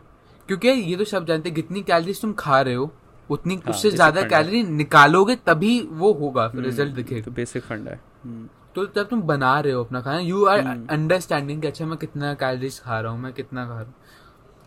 [0.50, 2.90] क्योंकि ये तो सब जानते हैं जितनी calories तुम खा रहे हो
[3.30, 7.88] उतनी हाँ, उससे ज़्यादा कैलोरी निकालोगे तभी वो होगा फिर रिज़ल्ट दिखेगा तो बेसिक फंड
[7.88, 11.86] है हम्म, तो जब तुम बना रहे हो अपना खाना यू आर अंडरस्टैंडिंग कि अच्छा
[11.86, 13.94] मैं कितना कैलोरीज खा रहा हूँ मैं कितना खा रहा हूँ।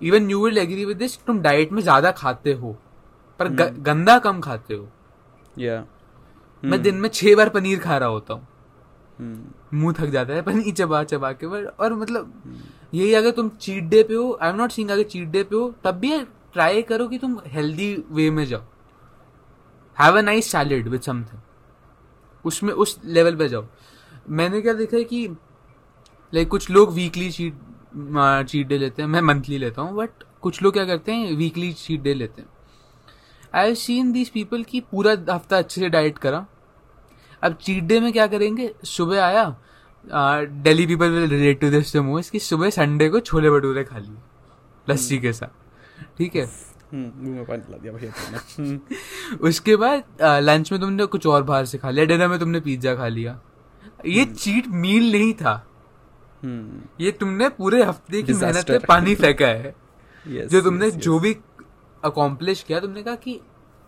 [0.00, 2.76] Even you will agree with this तुम डाइट में ज़्यादा खाते हो
[3.40, 4.88] पर ग, गंदा कम खाते हो।
[5.58, 5.84] या
[6.62, 8.46] मैं दिन में छह बार पनीर खा रहा होता हूँ।
[9.18, 12.32] हम्म, मुँह थक जाता है पनीर चबा चबा के पर और मतलब
[12.94, 15.56] यही अगर तुम चीट डे पे हो आई एम नॉट सीइंग अगर चीट डे पे
[15.56, 16.18] हो तब भी
[16.52, 18.62] ट्राई करो कि तुम हेल्दी वे में जाओ।
[19.96, 21.40] Have a nice salad with something
[22.44, 23.64] उसमें उस लेवल पे जाओ।
[24.28, 25.26] मैंने क्या देखा है कि
[26.32, 27.54] लाइक कुछ लोग वीकली चीट
[28.48, 30.10] चीट डे लेते हैं। मैं मंथली लेता हूँ बट
[30.42, 32.48] कुछ लोग क्या करते हैं वीकली चीट डे लेते हैं।
[33.54, 36.46] I have seen these people की पूरा हफ़्ता अच्छे से डाइट करा।
[37.42, 38.70] अब चीट डे में क्या करेंगे?
[38.84, 39.44] सुबह आया
[40.62, 44.16] daily people will relate to this most कि सुबह संडे को छोले भटूरे खा लिए
[44.86, 46.44] लस्सी के साथ। ठीक है?
[46.92, 48.78] हम्म,
[49.40, 52.94] उसके बाद लंच में तुमने कुछ और बाहर से खा लिया डिनर में तुमने पिज्जा
[52.94, 53.40] खा लिया।
[54.06, 55.52] ये चीट मील नहीं था।
[56.42, 59.74] हम्म, ये तुमने पूरे हफ़्ते की मेहनत पे पानी फेंका है।
[60.26, 61.36] Yes, जो तुमने yes, जो भी
[62.02, 63.40] अकॉम्प्लिश किया तुमने कहा कि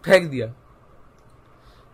[0.05, 0.47] फेंक दिया।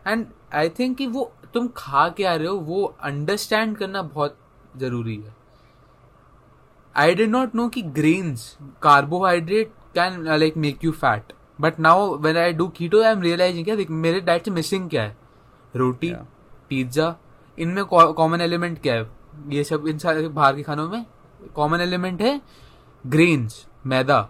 [0.07, 4.37] एंड आई थिंक कि वो तुम खा के आ रहे हो वो अंडरस्टैंड करना बहुत
[4.77, 5.35] ज़रूरी है।
[6.97, 12.37] आई डिड नॉट नो कि grains carbohydrate can like make you fat but now when
[12.37, 15.17] I do keto I am realizing क्या मेरे डाइट से मिसिंग क्या है?
[15.77, 16.13] रोटी.
[16.69, 17.15] पिज्जा
[17.59, 19.11] इनमें कॉमन एलिमेंट क्या है?
[19.49, 21.07] ये सब इन सारे बाहर के खानों में
[21.55, 22.43] कॉमन एलिमेंट है
[23.07, 24.29] ग्रेन्स मैदा,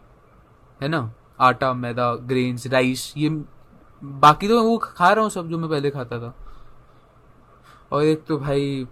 [0.83, 1.13] है ना?
[1.41, 3.43] आटा, मैदा ग्रेन्स राइस ये
[4.05, 6.37] बाकी तो वो खा रहा हूँ सब जो मैं पहले खाता था।
[7.93, 8.87] और एक तो भाई,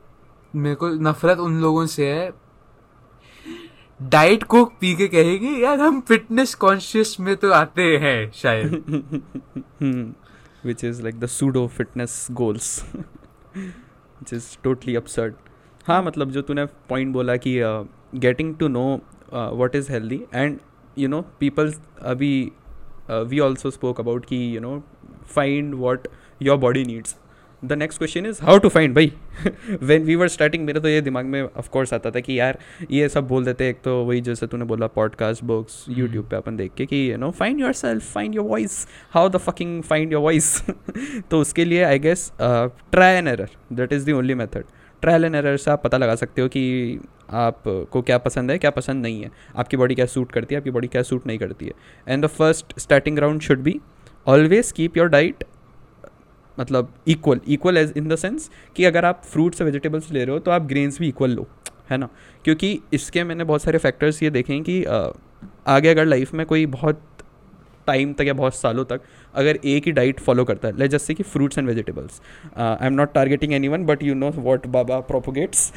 [0.55, 2.33] मेरे को नफरत उन लोगों से है।
[4.03, 8.85] डाइट कोक पी के कहेंगे, यार, हम फिटनेस कॉन्शियस में तो आते हैं, शायद.
[10.64, 12.35] Which is like like the pseudo fitness
[14.21, 15.35] goals is totally absurd
[15.87, 17.59] हाँ मतलब जो तूने पॉइंट बोला कि
[18.15, 19.01] getting to know
[19.33, 20.59] what is healthy and
[20.99, 22.53] you know peoples अभी
[23.11, 24.83] वी ऑल्सो स्पोक अबाउट कि you know
[25.35, 26.09] find what
[26.43, 27.17] your body needs
[27.64, 29.12] the next question is how to find भाई
[29.83, 32.59] when we were starting मेरे तो ये दिमाग में of course आता था कि यार
[32.90, 36.57] ये सब बोल देते एक तो वही जैसे तूने बोला पॉडकास्ट बुक्स यूट्यूब पे अपन
[36.57, 40.23] देख के कि you know find yourself find your voice how the fucking find your
[40.23, 40.62] voice
[41.31, 44.64] तो उसके लिए I guess try and error that is the only method
[45.03, 46.99] trial and error से आप पता लगा सकते हो कि
[47.31, 49.31] आपको क्या पसंद है क्या पसंद नहीं है.
[49.57, 51.73] आपकी बॉडी क्या सूट करती है आपकी बॉडी क्या सूट नहीं करती है.
[52.09, 53.81] And the first starting round should be
[54.27, 55.44] always keep your diet
[56.61, 60.38] मतलब equal equal as in the sense कि अगर आप फ्रूट्स वेजिटेबल्स ले रहे हो
[60.38, 61.46] तो आप ग्रेन्स भी इक्वल लो,
[61.90, 62.09] है ना?
[62.44, 64.85] क्योंकि इसके मैंने बहुत सारे फैक्टर्स ये देखे हैं कि
[65.66, 67.03] आगे अगर लाइफ में कोई बहुत
[67.87, 69.01] टाइम तक या बहुत सालों तक
[69.35, 72.21] अगर एक ही डाइट फॉलो करता है लेट जैसे कि fruits and vegetables
[72.57, 75.73] I am not targeting any one but you know what Baba propagates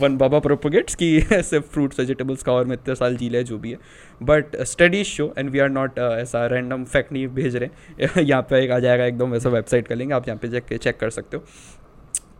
[0.00, 3.58] one बाबा प्रोपोगेट्स कि ऐसे फ्रूट्स वेजिटेबल्स का और में इतने साल जी ले जो
[3.58, 3.78] भी है.
[4.20, 7.68] But studies show and we are not ऐसा रैंडम फैक्ट नहीं भेज रहे
[8.00, 8.22] हैं.
[8.22, 11.10] यहाँ पे एक आ जाएगा एकदम वैसा वेबसाइट का लिंक आप यहाँ पे चेक कर
[11.10, 11.44] सकते हो.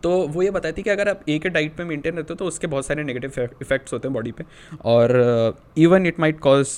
[0.03, 2.37] तो वो ये बताती है कि अगर आप एक ही डाइट पे मेंटेन रहते हो
[2.37, 4.45] तो उसके बहुत सारे नेगेटिव इफेक्ट्स होते हैं बॉडी पे.
[4.85, 6.77] और even it might cause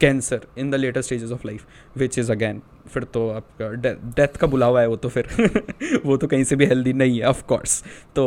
[0.00, 2.62] cancer in the latest stages of life which is again
[2.92, 3.68] फिर तो आपका
[4.16, 7.26] डेथ का बुलावा है वो तो फिर। वो तो कहीं से भी हेल्दी नहीं है
[7.26, 7.82] ऑफ़ कोर्स
[8.16, 8.24] तो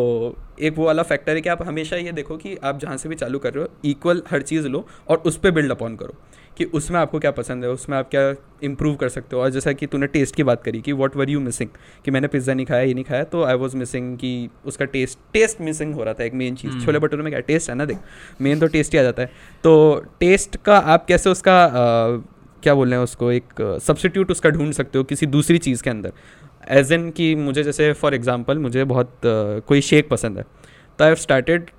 [0.62, 3.16] एक वो वाला फैक्टर है कि आप हमेशा ये देखो कि आप जहाँ से भी
[3.16, 6.16] चालू कर रहे हो इक्वल हर चीज़ लो और उस पर बिल्ड अपॉन करो
[6.58, 8.22] कि उसमें आपको क्या पसंद है उसमें आप क्या
[8.64, 11.30] इम्प्रूव कर सकते हो। और जैसा कि तूने टेस्ट की बात करी कि वॉट वर
[11.30, 11.70] यू मिसिंग
[12.06, 15.20] कि मैंने पिज़्ज़ा नहीं खाया ये नहीं खाया तो आई वॉज़ मिसिंग कि उसका टेस्ट
[15.34, 17.86] टेस्ट मिसिंग हो रहा था एक मेन चीज़। छोले भटूरे में क्या टेस्ट है ना
[17.86, 17.98] देख
[18.42, 19.32] मेन तो टेस्ट ही आ जाता है।
[19.64, 21.58] तो टेस्ट का आप कैसे उसका
[22.64, 25.90] क्या बोल रहे हैं उसको एक सब्सिट्यूट उसका ढूंढ सकते हो किसी दूसरी चीज़ के
[25.90, 26.12] अंदर।
[26.70, 30.44] एज एन कि मुझे जैसे फॉर एग्ज़ाम्पल मुझे बहुत uh, कोई शेक पसंद है।
[31.00, 31.70] तो I have started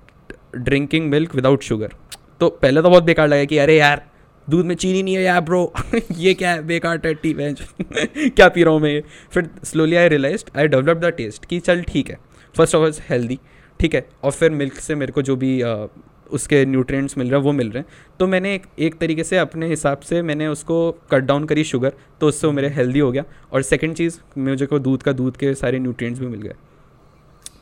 [0.57, 1.93] drinking milk without sugar
[2.39, 4.05] तो पहले तो बहुत बेकार लगा कि अरे यार
[4.47, 5.61] दूध में चीनी नहीं है यार ब्रो
[6.17, 7.61] ये क्या है बेकार टट्टी वेज
[8.17, 9.03] क्या पी रहा हूँ मैं ये?
[9.31, 12.17] फिर slowly I realize I develop the taste कि चल ठीक है।
[12.55, 13.39] फ़र्स्ट ऑफ़ ऑल हेल्दी
[13.79, 14.05] ठीक है?
[14.23, 15.87] और फिर मिल्क से मेरे को जो भी uh,
[16.31, 19.37] उसके न्यूट्रिएंट्स मिल रहे हैं वो मिल रहे हैं। तो मैंने एक एक तरीके से
[19.37, 23.11] अपने हिसाब से मैंने उसको कट डाउन करी शुगर तो उससे वो मेरे हेल्दी हो
[23.11, 26.55] गया। और सेकंड चीज़ मुझे को दूध का दूध के सारे न्यूट्रिएंट्स भी मिल गए।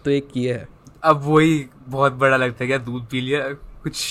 [0.06, 0.68] तो एक ये है।
[1.04, 3.42] अब वही बहुत बड़ा लगता है क्या दूध पी लिया
[3.84, 4.04] कुछ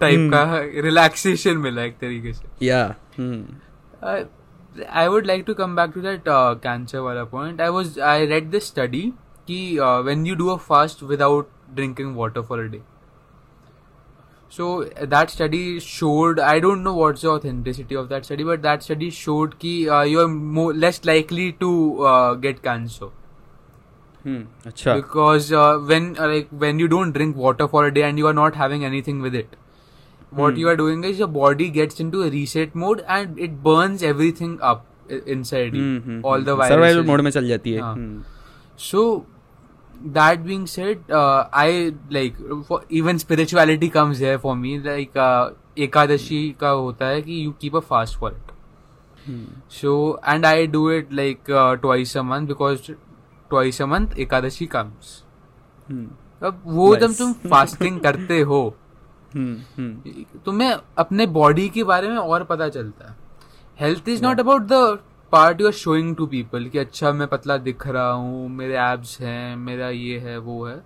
[0.00, 2.82] टाइप हम्म। का रिलैक्सेशन मिला एक तरीके से। या
[4.90, 8.50] I would like to come back to that cancer वाला point I was I read
[8.50, 9.00] this study
[9.46, 12.80] कि when you do a fast without drinking water for a day
[14.48, 14.84] so
[15.14, 19.10] that study showed i don't know what's the authenticity of that study but that study
[19.10, 23.08] showed ki uh, you are more less likely to uh, get cancer.
[24.22, 24.94] Hmm acha.
[24.96, 28.26] Because uh, when uh, like when you don't drink water for a day and you
[28.26, 29.56] are not having anything with it
[30.30, 30.60] what hmm.
[30.60, 34.58] you are doing is your body gets into a reset mode and it burns everything
[34.60, 34.84] up
[35.26, 36.60] inside hmm, you, hmm, hmm all hmm, the hmm.
[36.60, 36.74] viruses.
[36.74, 37.94] Survival mode mein chal jati hai
[38.76, 39.04] so
[40.16, 45.50] that being said uh, i like for, even spirituality comes here for me like uh,
[45.86, 48.52] ekadashi का होता है कि you keep a fast for it
[49.28, 49.94] hmm, so
[50.32, 52.90] and i do it like uh, twice a month because
[53.50, 55.12] twice a month ekadashi comes
[55.90, 56.08] हम्म,
[56.42, 57.00] अब वो nice.
[57.00, 58.62] जब तुम fasting करते हो
[59.34, 63.16] हम्म, हम्म, तुम्हें अपने बॉडी के बारे में और पता चलता है
[63.80, 64.98] health is not about the
[65.32, 69.20] part you are showing to people कि अच्छा मैं पतला दिख रहा हूँ मेरे एब्स
[69.20, 70.76] हैं मेरा ये है वो है।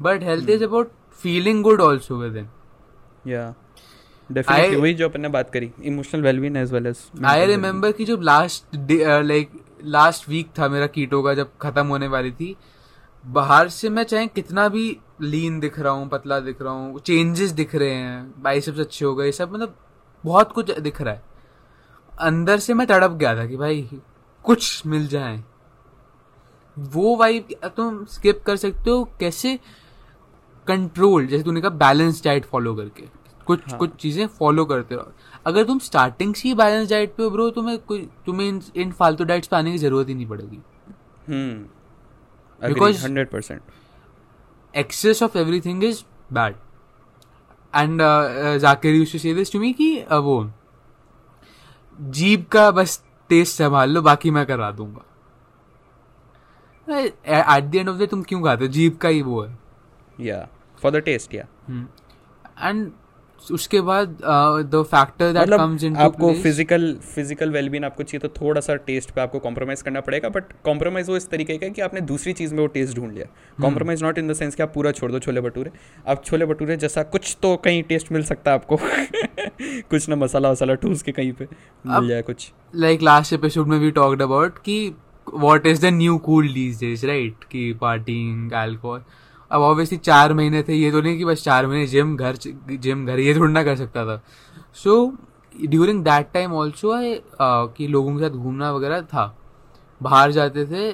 [0.00, 0.90] But health is about
[1.22, 2.48] feeling good also within
[3.26, 3.54] या
[4.30, 8.04] डेफिनेटली वही जो अपन ने बात करी emotional wellbeing as well as I remember कि
[8.04, 8.76] जो लास्ट
[9.22, 9.50] लाइक
[9.84, 12.56] लास्ट वीक था मेरा कीटो का जब खत्म होने वाली थी
[13.24, 14.84] बाहर से मैं चाहे कितना भी
[15.22, 19.14] लीन दिख रहा हूँ पतला दिख रहा हूँ चेंजेस दिख रहे हैं बाइसेप्स अच्छे हो
[19.14, 19.74] गए सब मतलब
[20.24, 21.22] बहुत कुछ दिख रहा है।
[22.20, 23.88] अंदर से मैं तड़प गया था कि भाई
[24.44, 25.44] कुछ मिल जाए।
[26.78, 29.58] वो वाइब तुम स्किप कर सकते हो कैसे
[30.66, 33.04] कंट्रोल जैसे तूने कहा बैलेंस डाइट फॉलो करके।
[33.46, 33.78] कुछ हाँ.
[33.78, 35.12] कुछ चीज़ें फॉलो करते रहो।
[35.46, 38.92] अगर तुम स्टार्टिंग से ही बैलेंस डाइट पे हो ब्रो तुम्हें कोई तुम्हें इन, इन
[38.92, 40.58] फालतू डाइट्स पे आने की ज़रूरत ही नहीं पड़ेगी।
[42.62, 43.62] Because- hundred percent
[45.36, 45.96] everything is
[46.32, 46.54] bad.
[47.74, 50.50] And uh, uh, Zakir used to say this to me कि uh, वो
[52.00, 55.04] जीप का बस टेस्ट संभाल लो बाकी मैं करा दूँगा।
[56.88, 58.70] At the end of the तुम क्यों खाते हो?
[58.70, 59.58] जीप का ही वो है।
[60.20, 60.48] या
[60.82, 61.44] फॉर द टेस्ट या
[62.60, 62.90] एंड
[63.50, 64.16] उसके बाद
[64.72, 69.10] the factor that comes into आपको फ़िज़िकल फ़िज़िकल वेलबीन आपको चाहिए तो थोड़ा सा टेस्ट
[69.10, 72.32] पे आपको कॉम्प्रोमाइज करना पड़ेगा बट कॉम्प्रोमाइज वो इस तरीके का है कि आपने दूसरी
[72.32, 73.26] चीज़ में वो टेस्ट ढूंढ लिया।
[73.62, 75.70] Compromise not in the sense कि आप पूरा छोड़ दो छोले भटूरे।
[76.08, 78.78] आप छोले भटूरे जैसा कुछ तो कहीं टेस्ट मिल सकता है आपको।
[79.90, 81.48] कुछ ना मसाला वसाला ठूस के कहीं पे
[81.86, 84.94] मिल जाए कुछ। लाइक लास्ट एपिसोड में भी टॉक्ड अबाउट कि
[85.34, 89.00] what is the new cool Ds days right कि पार्टिंग अल्कोहल
[89.50, 93.06] अब ऑब्वियसली चार महीने थे ये तो नहीं कि बस चार महीने जिम घर जिम
[93.06, 94.20] घर ये थोड़ा ना कर सकता था।
[94.74, 95.12] So
[95.54, 96.92] during that time also
[97.76, 99.24] कि लोगों के साथ घूमना वगैरह था।
[100.00, 100.90] बाहर जाते थे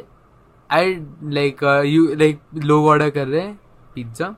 [0.71, 3.59] आई लाइक यू लाइक लोग ऑर्डर कर रहे हैं
[3.95, 4.35] पिज़्ज़ा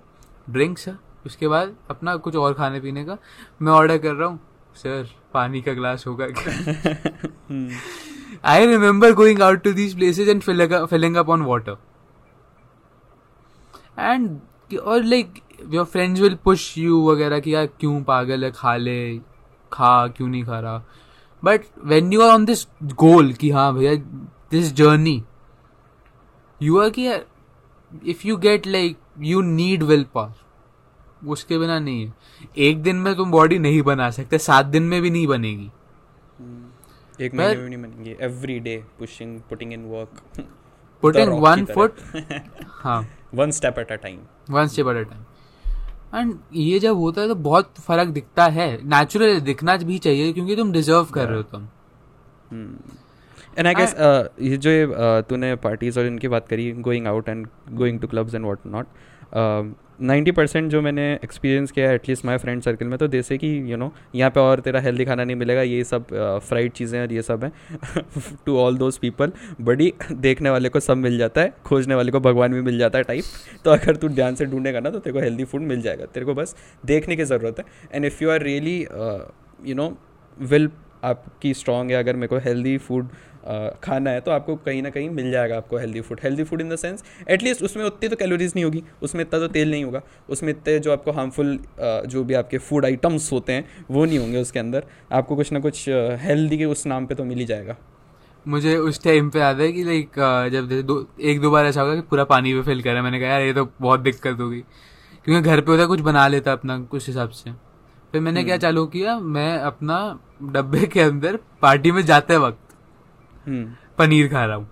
[0.51, 0.89] ड्रिंक्स
[1.27, 3.19] उसके बाद अपना कुछ और खाने पीने का।
[3.63, 4.41] मैं ऑर्डर कर रहा हूँ
[4.77, 7.69] सर पानी का ग्लास होगा क्या?
[8.49, 11.31] I remember going out to these places and filling up, filling up
[13.99, 14.29] on
[14.83, 15.41] और like
[15.73, 19.19] your friends will push you वगैरह कि यार क्यों पागल है खा ले
[19.73, 20.83] खा क्यों नहीं खा रहा?
[21.43, 23.95] But when you are on this goal कि हाँ भैया
[24.51, 25.23] दिस जर्नी
[26.61, 27.25] यू आर कि यार
[28.07, 29.83] if you get like you need
[30.15, 32.13] willpower उसके बिना नहीं है।
[32.57, 35.71] एक दिन में तुम बॉडी नहीं बना सकते सात दिन में भी नहीं बनेगी।
[37.21, 40.45] एक महीने में भी नहीं बनेंगे every day pushing putting in work
[41.03, 41.97] putting one foot
[42.67, 43.03] हाँ।
[43.35, 44.19] One step at a time
[44.51, 45.25] one step at a time
[46.15, 50.57] and ये जब होता है तो बहुत फ़र्क दिखता है। नेचुरल दिखना भी चाहिए क्योंकि
[50.57, 51.69] तुम डिजर्व कर रहे हो तुम।
[53.59, 53.95] एंड आई गेस
[54.43, 58.35] ये जो uh, तूने पार्टीज़ और इनकी बात करी going out and going to clubs
[58.35, 58.87] and what not
[60.01, 63.49] ninety percent जो मैंने एक्सपीरियंस किया है एटलीस्ट माई फ्रेंड सर्कल में तो जैसे कि
[63.73, 66.07] यू नो यहाँ पे और तेरा हेल्दी खाना नहीं मिलेगा, ये सब
[66.49, 67.53] फ्राइड चीज़ें और ये सब हैं
[68.47, 72.21] टू ऑल दोज पीपल बड़ी देखने वाले को सब मिल जाता है, खोजने वाले को
[72.21, 73.25] भगवान भी मिल जाता है टाइप
[73.65, 76.27] तो अगर तू ध्यान से ढूंढेगा ना तो तेरे को हेल्दी फ़ूड मिल जाएगा, तेरे
[76.27, 77.65] को बस देखने की ज़रूरत है.
[77.95, 79.97] And if you are really you know
[80.37, 80.71] will
[81.05, 83.09] आपकी स्ट्रॉन्ग है अगर मेरे को हेल्दी फ़ूड
[83.83, 86.69] खाना है तो आपको कहीं ना कहीं मिल जाएगा आपको healthy food healthy food in
[86.69, 90.03] the sense at least उसमें उतनी तो कैलोरीज नहीं होगी उसमें इतना तो तेल नहीं होगा
[90.31, 94.41] उसमें इतने जो आपको हार्मफुल जो भी आपके फ़ूड आइटम्स होते हैं वो नहीं होंगे
[94.41, 94.85] उसके अंदर.
[95.13, 95.85] आपको कुछ ना कुछ
[96.23, 97.77] हेल्दी के उस नाम पर तो मिल ही जाएगा.
[98.47, 100.19] मुझे उस टाइम पे याद है कि लाइक
[100.53, 103.29] जब दो एक दो बार ऐसा होगा कि पूरा पानी पे फिल करा मैंने कहा
[103.29, 104.61] यार ये तो बहुत दिक्कत होगी
[105.27, 107.51] क्योंकि घर पे होता कुछ बना लेता अपना कुछ हिसाब से।
[108.13, 109.99] फिर मैंने क्या हम्म। चालू किया मैं अपना
[110.41, 112.75] डब्बे के अंदर पार्टी में जाते वक्त
[113.47, 114.69] हम्म। पनीर खा रहा हूँ।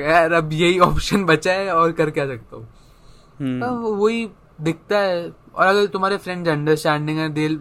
[0.00, 2.68] यार अब यही ऑप्शन बचा है और कर क्या सकता हूँ?
[3.40, 3.64] हम्म।
[3.96, 4.28] वही
[4.60, 7.60] दिखता है। और अगर तुम्हारे फ्रेंड्स अंडरस्टैंडिंग है दिल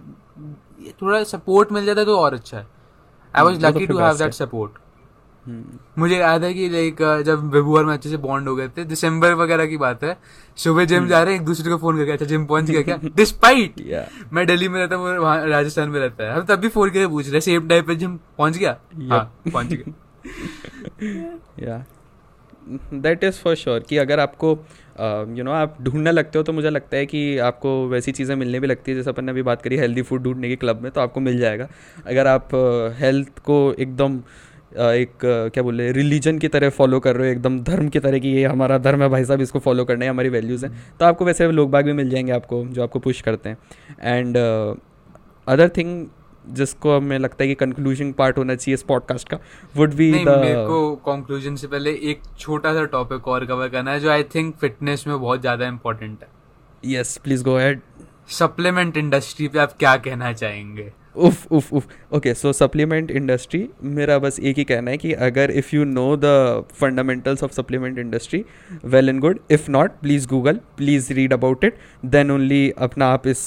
[1.01, 2.67] थोड़ा सपोर्ट मिल जाता है तो और अच्छा है।
[3.33, 4.77] I was lucky to have that support
[5.47, 8.83] मुझे याद है कि लाइक जब विभू और मैं अच्छे से बॉन्ड हो गए थे
[8.85, 10.17] दिसंबर वगैरह की बात है
[10.57, 12.99] सुबह जिम जा रहे हैं एक दूसरे को फ़ोन करके अच्छा जिम पहुँच गया क्या?
[13.05, 13.81] डिस्पाइट
[14.33, 17.07] मैं दिल्ली में रहता हूँ वहाँ राजस्थान में रहता है। हम तब भी फ़ोन करके
[17.07, 18.77] पूछ रहे सेम टाइम पे जिम पहुँच गया?
[19.11, 19.73] हाँ पहुँच
[21.59, 21.83] गया।
[22.93, 24.51] दैट इज़ फॉर श्योर कि अगर आपको
[25.37, 28.59] यू नो आप ढूँढने लगते हो तो मुझे लगता है कि आपको वैसी चीज़ें मिलने
[28.59, 30.91] भी लगती है। जैसे अपन ने अभी बात करी हेल्दी फ़ूड ढूँढने की क्लब में
[30.91, 31.67] तो आपको मिल जाएगा।
[32.07, 32.49] अगर आप
[32.99, 34.19] हेल्थ को एकदम
[34.75, 38.27] एक क्या बोले रिलीजन की तरह फॉलो कर रहे हो एकदम धर्म की तरह कि
[38.27, 41.25] ये हमारा धर्म है भाई साहब इसको फॉलो करना है हमारी वैल्यूज़ हैं। तो आपको
[41.25, 43.57] वैसे लोग बाग भी मिल जाएँगे आपको जो आपको पुश करते हैं।
[44.03, 44.37] एंड
[45.47, 46.05] अदर थिंग
[46.47, 49.39] जिसको हमें लगता है कि कंक्लूजन पार्ट होना चाहिए इस पॉडकास्ट का
[49.75, 53.99] वुड बी मेरे को कंक्लूजन से पहले एक छोटा सा टॉपिक और कवर करना है
[53.99, 57.81] जो आई थिंक फिटनेस में बहुत ज़्यादा इंपॉर्टेंट है। Yes please go ahead
[58.29, 60.91] supplement industry पे आप क्या कहना चाहेंगे?
[61.17, 65.51] उफ उफ उफ। ओके सो सप्लीमेंट इंडस्ट्री मेरा बस एक ही कहना है कि अगर
[65.51, 68.43] if you know the fundamentals of supplement industry
[68.85, 73.27] well and good if not please Google please read about it then only अपना आप
[73.27, 73.39] इस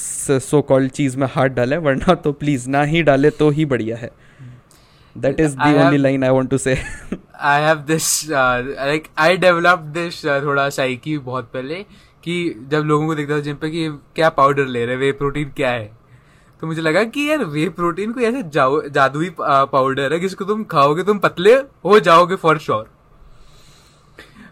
[0.45, 3.97] सो कॉल्ड चीज़ में हाथ डालें वरना तो प्लीज़ ना ही डाले तो ही बढ़िया
[3.97, 4.11] है।
[5.17, 6.77] That is the only line I want to say
[7.41, 11.85] I have this like I develop this थोड़ा साइकी बहुत पहले
[12.25, 15.53] कि जब लोगों को देखता था जिम पे कि क्या पाउडर ले रहे वे प्रोटीन
[15.57, 15.98] क्या है।
[16.63, 18.43] तो मुझे लगा कि यार वे प्रोटीन कोई ऐसे
[18.91, 21.55] जादुई पाउडर है जिसको तुम खाओगे तुम पतले
[21.85, 22.89] हो जाओगे फॉर श्योर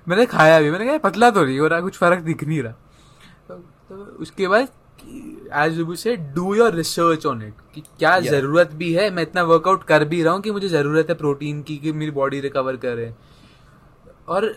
[0.09, 2.73] मैंने खाया भी मैंने कहा पतला तो नहीं हो रहा कुछ फ़र्क दिख नहीं रहा।
[2.73, 4.69] तो, तो उसके बाद
[5.55, 8.31] as you say do your research on it कि क्या yeah.
[8.31, 11.63] ज़रूरत भी है मैं इतना वर्कआउट कर भी रहा हूँ कि मुझे ज़रूरत है प्रोटीन
[11.63, 13.13] की कि मेरी बॉडी रिकवर करे।
[14.29, 14.55] और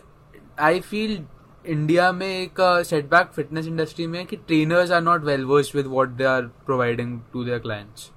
[0.60, 1.20] आई फील
[1.66, 6.10] इंडिया में एक सेटबैक फिटनेस इंडस्ट्री में कि trainers are not well versed with what
[6.10, 8.10] they are providing to their clients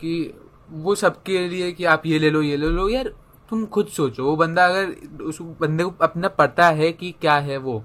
[0.00, 0.34] कि
[0.70, 3.12] वो सबके लिए कि आप ये ले लो, ये ले लो, यार
[3.50, 4.90] तुम खुद सोचो। वो बंदा अगर,
[5.22, 7.82] उस बंदे को अपना पता है कि क्या है वो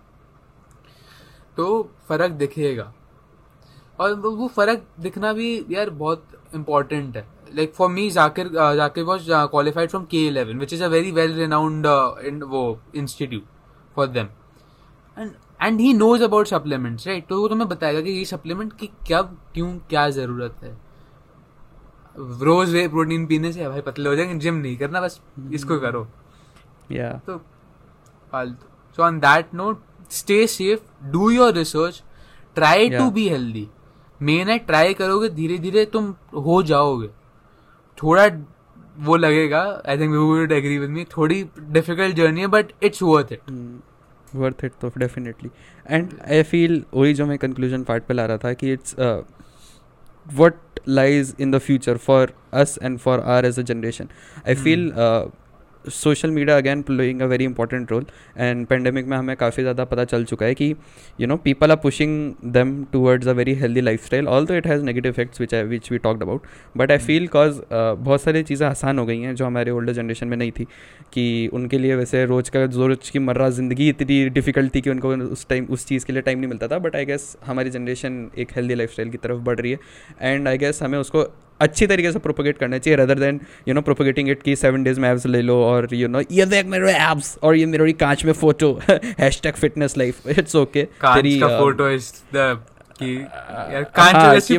[1.58, 2.94] तो फ़र्क दिखेगा।
[4.00, 9.32] और वो फ़र्क दिखना भी यार बहुत इम्पोर्टेंट है। Like for me Zakir Zakir was
[9.32, 11.88] qualified from K eleven which is a very well renowned
[12.44, 13.46] वो institute
[13.96, 14.28] for them
[15.64, 19.38] and he knows about supplements right तो वो तुम्हें बताएगा कि ये सप्लीमेंट की कब
[19.54, 20.72] क्यों क्या ज़रूरत है।
[22.42, 25.20] रोज वे प्रोटीन पीने से भाई पतले हो जाएँगे जिम नहीं करना बस
[25.54, 26.08] इसको करो।
[26.92, 27.38] या तो
[28.32, 30.80] फालतू। So on that note stay safe
[31.12, 32.04] do your research
[32.56, 33.68] try to be healthy
[34.22, 36.14] main है ट्राई करोगे धीरे धीरे तुम
[36.46, 37.08] हो जाओगे।
[37.98, 38.28] थोड़ा
[39.00, 43.02] वो लगेगा I think we would agree with me थोड़ी डिफ़िकल्ट जर्नी है but it's
[43.04, 43.42] worth it
[44.36, 45.50] worth it तो डेफिनेटली
[45.86, 48.96] एंड आई फील वही जो मैं कंक्लूजन पार्ट पे ला रहा था कि it's
[50.28, 54.08] what lies in the future for us and for our as a generation
[54.48, 54.92] I feel
[55.88, 58.06] social media again playing a very important role
[58.38, 60.74] and pandemic में हमें काफ़ी ज़्यादा पता चल चुका है कि
[61.20, 62.14] you know people are pushing
[62.54, 65.92] them towards a very healthy lifestyle all तो it has negative effects which I which
[65.92, 69.46] we talked about but I feel cause बहुत सारी चीज़ें आसान हो गई हैं जो
[69.46, 70.68] हमारे ओल्डर जनरेशन में नहीं थी
[71.14, 74.90] कि उनके लिए वैसे रोज़ का जो रोज की मर्रा ज़िंदगी इतनी डिफ़िकल्ट थी कि
[74.90, 77.70] उनको उस टाइम उस चीज़ के लिए टाइम नहीं मिलता था बट आई गेस हमारी
[77.70, 81.26] जनरेशन एक हेल्दी लाइफ स्टाइल की तरफ़ बढ़ रही है एंड आई गेस हमें उसको
[81.64, 85.00] अच्छी तरीके से प्रोपोगेट करना चाहिए rather than you know propagating it की सेवन डेज़
[85.00, 88.26] में एब्स ले लो और यू नो ये देख मेरे एब्स और ये मेरी कांच
[88.26, 88.72] में photo
[89.42, 92.54] hashtag fitness life it's okay तेरी फ़ोटो इज़ द
[93.00, 94.58] की यार कांच हाँ, जैसी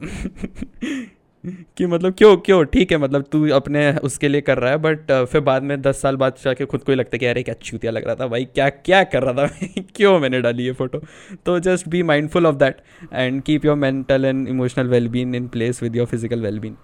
[1.46, 2.64] कि मतलब क्यों क्यों?
[2.64, 6.02] ठीक है मतलब तू अपने उसके लिए कर रहा है बट फिर बाद में दस
[6.02, 8.26] साल बाद जाके खुद को ही लगता है कि अरे क्या चूतिया लग रहा था
[8.26, 11.02] भाई क्या क्या कर रहा था क्यों मैंने डाली ये फ़ोटो
[11.46, 12.82] तो just be mindful of that
[13.12, 16.76] and keep your mental and emotional wellbeing in place with your physical wellbeing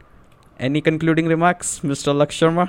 [0.61, 2.63] any concluding remarks mister Laksh Sharma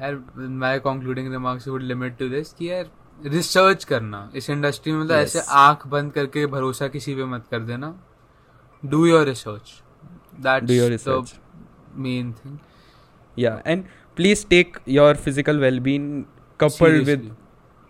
[0.00, 2.90] यार my concluding remarks would limit to this कि यार
[3.26, 5.24] research करना। इस industry में मतलब Yes.
[5.24, 8.02] ऐसे आँख बंद करके भरोसा किसी पे मत कर देना।
[8.84, 9.83] Do your research
[10.38, 11.32] That's do your research.
[11.32, 12.60] the main thing.
[13.36, 16.26] Yeah, and please take your physical well-being
[16.58, 17.16] coupled Seriously.
[17.16, 17.32] with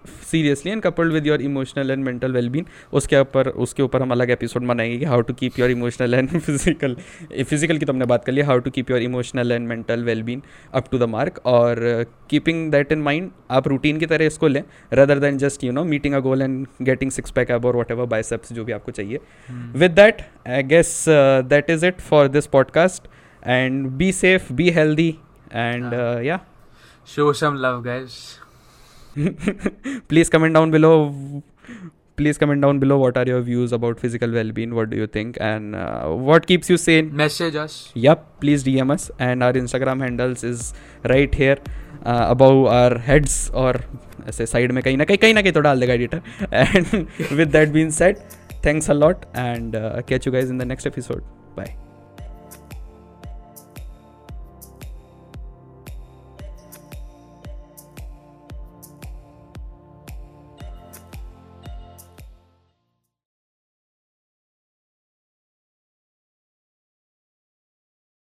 [0.06, 4.30] seriously and coupled with your emotional and mental wellbeing उसके ऊपर उसके ऊपर हम अलग
[4.30, 6.96] एपिसोड बनाएँगे कि how to keep your emotional and physical
[7.42, 10.42] physical की तो हमने बात कर लिया how to keep your emotional and mental wellbeing
[10.74, 14.62] up to the mark और कीपिंग दैट इन माइंड आप रूटीन की तरह इसको लें
[14.94, 17.90] rather than just you know meeting a goal and getting six pack ab और वट
[17.90, 21.04] एवर बाइसेप्स जो भी आपको चाहिए। With that I guess
[21.44, 23.08] that is it for this podcast
[23.46, 25.18] and be safe be healthy
[25.52, 25.92] and
[26.24, 26.40] yeah
[27.06, 28.43] show some love guys
[29.18, 30.92] please comment down below
[32.18, 35.06] please comment down below what are your views about physical well being what do you
[35.14, 35.74] think and
[36.26, 37.56] what keeps you sane message
[37.96, 40.72] yup please D M S and our Instagram handles is
[41.06, 41.60] right here
[42.06, 43.82] about our heads और
[44.28, 47.48] ऐसे side में कहीं ना कहीं कहीं ना कहीं तो डाल देगा editor and with
[47.48, 48.18] that being said
[48.66, 49.72] thanks a lot and
[50.08, 51.22] catch you guys in the next episode
[51.56, 51.83] bye